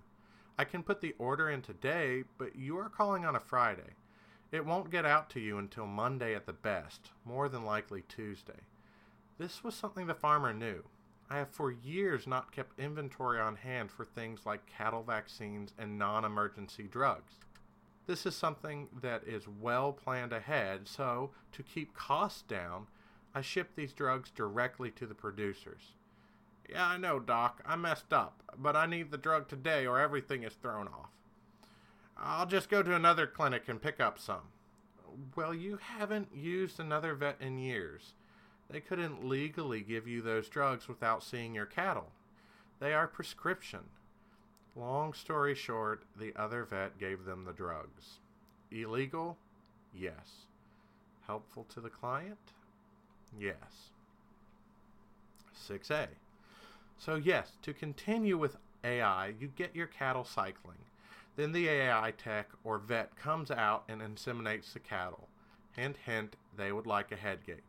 I 0.58 0.63
can 0.63 0.84
put 0.84 1.01
the 1.01 1.15
order 1.17 1.49
in 1.49 1.62
today, 1.62 2.23
but 2.38 2.56
you 2.56 2.77
are 2.77 2.89
calling 2.89 3.25
on 3.25 3.36
a 3.36 3.41
Friday. 3.41 3.95
It 4.53 4.67
won't 4.67 4.91
get 4.91 5.03
out 5.03 5.31
to 5.31 5.39
you 5.39 5.57
until 5.57 5.87
Monday 5.87 6.35
at 6.35 6.45
the 6.45 6.53
best, 6.53 7.09
more 7.25 7.49
than 7.49 7.65
likely 7.65 8.03
Tuesday. 8.03 8.61
This 9.39 9.63
was 9.63 9.73
something 9.73 10.05
the 10.05 10.13
farmer 10.13 10.53
knew. 10.53 10.83
I 11.27 11.39
have 11.39 11.49
for 11.49 11.71
years 11.71 12.27
not 12.27 12.51
kept 12.51 12.79
inventory 12.79 13.39
on 13.39 13.55
hand 13.55 13.89
for 13.89 14.05
things 14.05 14.45
like 14.45 14.67
cattle 14.67 15.01
vaccines 15.01 15.73
and 15.79 15.97
non 15.97 16.23
emergency 16.23 16.83
drugs. 16.83 17.33
This 18.05 18.27
is 18.27 18.35
something 18.35 18.89
that 19.01 19.23
is 19.25 19.47
well 19.47 19.91
planned 19.91 20.33
ahead, 20.33 20.87
so 20.87 21.31
to 21.53 21.63
keep 21.63 21.95
costs 21.95 22.43
down, 22.43 22.85
I 23.33 23.41
ship 23.41 23.71
these 23.75 23.91
drugs 23.91 24.29
directly 24.29 24.91
to 24.91 25.07
the 25.07 25.15
producers. 25.15 25.93
Yeah, 26.69 26.85
I 26.85 26.97
know, 26.97 27.19
Doc, 27.19 27.63
I 27.65 27.75
messed 27.75 28.13
up, 28.13 28.43
but 28.55 28.75
I 28.75 28.85
need 28.85 29.09
the 29.09 29.17
drug 29.17 29.47
today 29.47 29.87
or 29.87 29.99
everything 29.99 30.43
is 30.43 30.53
thrown 30.53 30.87
off. 30.87 31.09
I'll 32.25 32.45
just 32.45 32.69
go 32.69 32.81
to 32.81 32.95
another 32.95 33.27
clinic 33.27 33.63
and 33.67 33.81
pick 33.81 33.99
up 33.99 34.17
some. 34.17 34.43
Well, 35.36 35.53
you 35.53 35.77
haven't 35.77 36.29
used 36.33 36.79
another 36.79 37.13
vet 37.15 37.36
in 37.41 37.57
years. 37.57 38.13
They 38.69 38.79
couldn't 38.79 39.27
legally 39.27 39.81
give 39.81 40.07
you 40.07 40.21
those 40.21 40.47
drugs 40.47 40.88
without 40.88 41.21
seeing 41.21 41.53
your 41.53 41.65
cattle. 41.65 42.12
They 42.79 42.93
are 42.93 43.07
prescription. 43.07 43.81
Long 44.75 45.13
story 45.13 45.53
short, 45.53 46.03
the 46.17 46.33
other 46.36 46.63
vet 46.63 46.97
gave 46.97 47.25
them 47.25 47.43
the 47.43 47.51
drugs. 47.51 48.19
Illegal? 48.71 49.38
Yes. 49.93 50.47
Helpful 51.27 51.65
to 51.73 51.81
the 51.81 51.89
client? 51.89 52.38
Yes. 53.38 53.91
6A. 55.69 56.07
So, 56.97 57.15
yes, 57.15 57.51
to 57.63 57.73
continue 57.73 58.38
with 58.38 58.57
AI, 58.83 59.33
you 59.39 59.51
get 59.55 59.75
your 59.75 59.88
cattle 59.88 60.23
cycling. 60.23 60.77
Then 61.35 61.51
the 61.51 61.67
AI 61.67 62.13
tech 62.17 62.49
or 62.63 62.77
vet 62.77 63.15
comes 63.15 63.49
out 63.49 63.85
and 63.87 64.01
inseminates 64.01 64.73
the 64.73 64.79
cattle. 64.79 65.29
Hint, 65.71 65.97
hint, 66.05 66.35
they 66.55 66.71
would 66.71 66.85
like 66.85 67.11
a 67.11 67.15
headgate. 67.15 67.61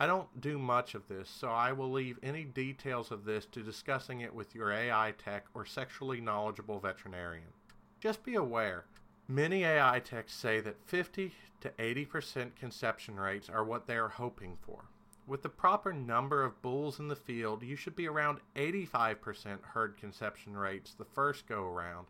I 0.00 0.06
don't 0.06 0.40
do 0.40 0.58
much 0.58 0.94
of 0.94 1.06
this, 1.08 1.28
so 1.28 1.48
I 1.48 1.72
will 1.72 1.92
leave 1.92 2.18
any 2.22 2.44
details 2.44 3.10
of 3.12 3.24
this 3.24 3.44
to 3.46 3.62
discussing 3.62 4.22
it 4.22 4.34
with 4.34 4.54
your 4.54 4.72
AI 4.72 5.12
tech 5.22 5.44
or 5.54 5.66
sexually 5.66 6.20
knowledgeable 6.20 6.80
veterinarian. 6.80 7.52
Just 8.00 8.24
be 8.24 8.34
aware, 8.34 8.86
many 9.28 9.62
AI 9.62 10.00
techs 10.00 10.32
say 10.32 10.60
that 10.60 10.82
50 10.86 11.32
to 11.60 11.68
80% 11.68 12.56
conception 12.56 13.20
rates 13.20 13.50
are 13.50 13.62
what 13.62 13.86
they 13.86 13.96
are 13.96 14.08
hoping 14.08 14.56
for. 14.62 14.86
With 15.26 15.42
the 15.42 15.48
proper 15.48 15.92
number 15.92 16.42
of 16.42 16.60
bulls 16.62 16.98
in 16.98 17.08
the 17.08 17.16
field, 17.16 17.62
you 17.62 17.76
should 17.76 17.94
be 17.94 18.08
around 18.08 18.40
85% 18.56 19.62
herd 19.62 19.96
conception 19.96 20.56
rates 20.56 20.92
the 20.92 21.04
first 21.04 21.46
go 21.46 21.64
around, 21.64 22.06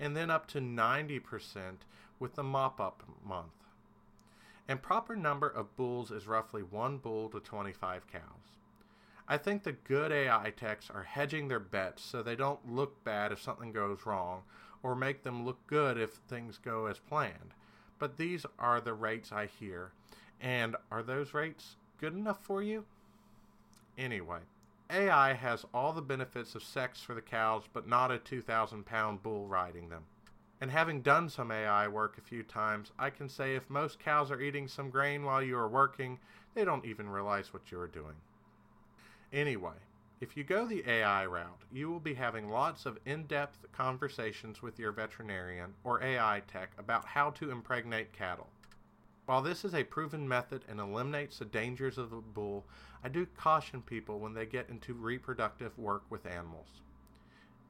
and 0.00 0.16
then 0.16 0.30
up 0.30 0.46
to 0.48 0.60
90% 0.60 1.20
with 2.18 2.34
the 2.34 2.42
mop 2.42 2.80
up 2.80 3.02
month. 3.24 3.52
and 4.68 4.80
proper 4.80 5.16
number 5.16 5.48
of 5.48 5.76
bulls 5.76 6.10
is 6.10 6.26
roughly 6.26 6.62
one 6.62 6.96
bull 6.96 7.28
to 7.28 7.40
25 7.40 8.06
cows. 8.06 8.22
I 9.28 9.36
think 9.36 9.62
the 9.62 9.72
good 9.72 10.12
AI 10.12 10.52
techs 10.56 10.88
are 10.90 11.02
hedging 11.02 11.48
their 11.48 11.60
bets 11.60 12.02
so 12.02 12.22
they 12.22 12.36
don't 12.36 12.70
look 12.70 13.02
bad 13.04 13.32
if 13.32 13.40
something 13.42 13.72
goes 13.72 14.06
wrong 14.06 14.42
or 14.82 14.94
make 14.94 15.22
them 15.22 15.44
look 15.44 15.66
good 15.66 15.98
if 15.98 16.12
things 16.12 16.58
go 16.58 16.86
as 16.86 16.98
planned. 16.98 17.54
But 17.98 18.16
these 18.16 18.44
are 18.58 18.80
the 18.80 18.94
rates 18.94 19.32
I 19.32 19.46
hear. 19.46 19.92
And 20.40 20.76
are 20.90 21.02
those 21.02 21.34
rates 21.34 21.76
good 22.02 22.16
enough 22.16 22.42
for 22.42 22.64
you? 22.64 22.84
Anyway, 23.96 24.40
AI 24.90 25.34
has 25.34 25.64
all 25.72 25.92
the 25.92 26.02
benefits 26.02 26.56
of 26.56 26.64
sex 26.64 27.00
for 27.00 27.14
the 27.14 27.22
cows, 27.22 27.62
but 27.72 27.86
not 27.86 28.10
a 28.10 28.18
2,000 28.18 28.84
pound 28.84 29.22
bull 29.22 29.46
riding 29.46 29.88
them. 29.88 30.02
And 30.60 30.72
having 30.72 31.02
done 31.02 31.28
some 31.30 31.52
AI 31.52 31.86
work 31.86 32.18
a 32.18 32.20
few 32.20 32.42
times, 32.42 32.90
I 32.98 33.10
can 33.10 33.28
say 33.28 33.54
if 33.54 33.70
most 33.70 34.00
cows 34.00 34.32
are 34.32 34.40
eating 34.40 34.66
some 34.66 34.90
grain 34.90 35.22
while 35.22 35.40
you 35.40 35.56
are 35.56 35.68
working, 35.68 36.18
they 36.54 36.64
don't 36.64 36.84
even 36.84 37.08
realize 37.08 37.52
what 37.52 37.70
you 37.70 37.78
are 37.78 37.86
doing. 37.86 38.16
Anyway, 39.32 39.78
if 40.20 40.36
you 40.36 40.42
go 40.42 40.66
the 40.66 40.82
AI 40.88 41.24
route, 41.24 41.62
you 41.72 41.88
will 41.88 42.00
be 42.00 42.14
having 42.14 42.50
lots 42.50 42.84
of 42.84 42.98
in 43.06 43.26
depth 43.26 43.64
conversations 43.70 44.60
with 44.60 44.76
your 44.76 44.90
veterinarian 44.90 45.72
or 45.84 46.02
AI 46.02 46.42
tech 46.48 46.70
about 46.78 47.04
how 47.04 47.30
to 47.30 47.52
impregnate 47.52 48.12
cattle. 48.12 48.48
While 49.26 49.42
this 49.42 49.64
is 49.64 49.74
a 49.74 49.84
proven 49.84 50.28
method 50.28 50.64
and 50.68 50.80
eliminates 50.80 51.38
the 51.38 51.44
dangers 51.44 51.96
of 51.96 52.10
the 52.10 52.16
bull, 52.16 52.64
I 53.04 53.08
do 53.08 53.24
caution 53.24 53.80
people 53.80 54.18
when 54.18 54.34
they 54.34 54.46
get 54.46 54.68
into 54.68 54.94
reproductive 54.94 55.78
work 55.78 56.02
with 56.10 56.26
animals. 56.26 56.80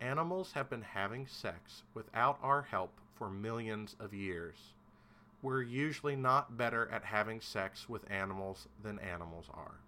Animals 0.01 0.53
have 0.53 0.71
been 0.71 0.83
having 0.83 1.27
sex 1.27 1.83
without 1.95 2.39
our 2.43 2.63
help 2.63 2.99
for 3.15 3.31
millions 3.31 3.97
of 4.01 4.15
years. 4.15 4.73
We're 5.43 5.63
usually 5.63 6.17
not 6.17 6.57
better 6.57 6.89
at 6.91 7.05
having 7.05 7.41
sex 7.41 7.89
with 7.89 8.11
animals 8.11 8.67
than 8.83 8.99
animals 8.99 9.47
are. 9.53 9.81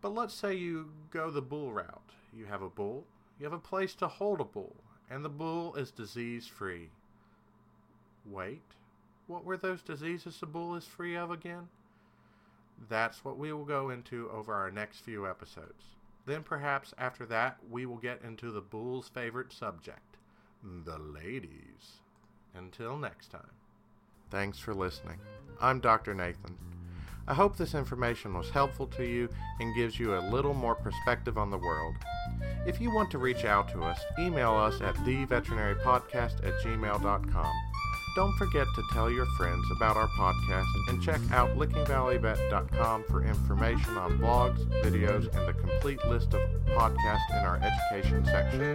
But 0.00 0.14
let's 0.14 0.34
say 0.34 0.54
you 0.54 0.90
go 1.10 1.30
the 1.30 1.42
bull 1.42 1.72
route. 1.72 2.10
You 2.36 2.46
have 2.46 2.62
a 2.62 2.68
bull, 2.68 3.04
you 3.38 3.44
have 3.44 3.52
a 3.52 3.58
place 3.58 3.94
to 3.96 4.08
hold 4.08 4.40
a 4.40 4.44
bull, 4.44 4.76
and 5.08 5.24
the 5.24 5.28
bull 5.28 5.74
is 5.76 5.90
disease 5.90 6.46
free. 6.46 6.90
Wait, 8.26 8.62
what 9.28 9.44
were 9.44 9.56
those 9.56 9.82
diseases 9.82 10.38
the 10.38 10.46
bull 10.46 10.74
is 10.74 10.84
free 10.84 11.16
of 11.16 11.30
again? 11.30 11.68
That's 12.88 13.24
what 13.24 13.38
we 13.38 13.52
will 13.52 13.64
go 13.64 13.90
into 13.90 14.30
over 14.30 14.54
our 14.54 14.70
next 14.70 15.00
few 15.00 15.28
episodes. 15.28 15.84
Then 16.26 16.42
perhaps 16.42 16.94
after 16.98 17.24
that, 17.26 17.58
we 17.70 17.86
will 17.86 17.96
get 17.96 18.22
into 18.22 18.50
the 18.50 18.60
bull's 18.60 19.08
favorite 19.08 19.52
subject 19.52 20.16
the 20.84 20.98
ladies. 20.98 22.00
Until 22.54 22.96
next 22.96 23.30
time. 23.30 23.50
Thanks 24.30 24.58
for 24.58 24.74
listening. 24.74 25.18
I'm 25.60 25.80
Dr. 25.80 26.14
Nathan. 26.14 26.56
I 27.26 27.34
hope 27.34 27.56
this 27.56 27.74
information 27.74 28.34
was 28.34 28.50
helpful 28.50 28.86
to 28.88 29.04
you 29.04 29.28
and 29.60 29.74
gives 29.74 30.00
you 30.00 30.14
a 30.14 30.28
little 30.30 30.54
more 30.54 30.74
perspective 30.74 31.36
on 31.36 31.50
the 31.50 31.58
world. 31.58 31.94
If 32.66 32.80
you 32.80 32.92
want 32.92 33.10
to 33.12 33.18
reach 33.18 33.44
out 33.44 33.68
to 33.72 33.82
us, 33.82 34.00
email 34.18 34.54
us 34.54 34.80
at 34.80 34.94
theveterinarypodcast 34.96 36.46
at 36.46 36.54
gmail.com. 36.64 37.52
Don't 38.18 38.34
forget 38.36 38.66
to 38.74 38.82
tell 38.90 39.08
your 39.08 39.26
friends 39.36 39.64
about 39.70 39.96
our 39.96 40.08
podcast 40.08 40.66
and 40.88 41.00
check 41.00 41.20
out 41.30 41.56
lickingvalleyvet.com 41.56 43.04
for 43.04 43.22
information 43.22 43.96
on 43.96 44.18
blogs, 44.18 44.58
videos, 44.82 45.32
and 45.36 45.46
the 45.46 45.52
complete 45.52 46.04
list 46.04 46.34
of 46.34 46.40
podcasts 46.66 47.30
in 47.30 47.44
our 47.46 47.60
education 47.62 48.24
section. 48.24 48.74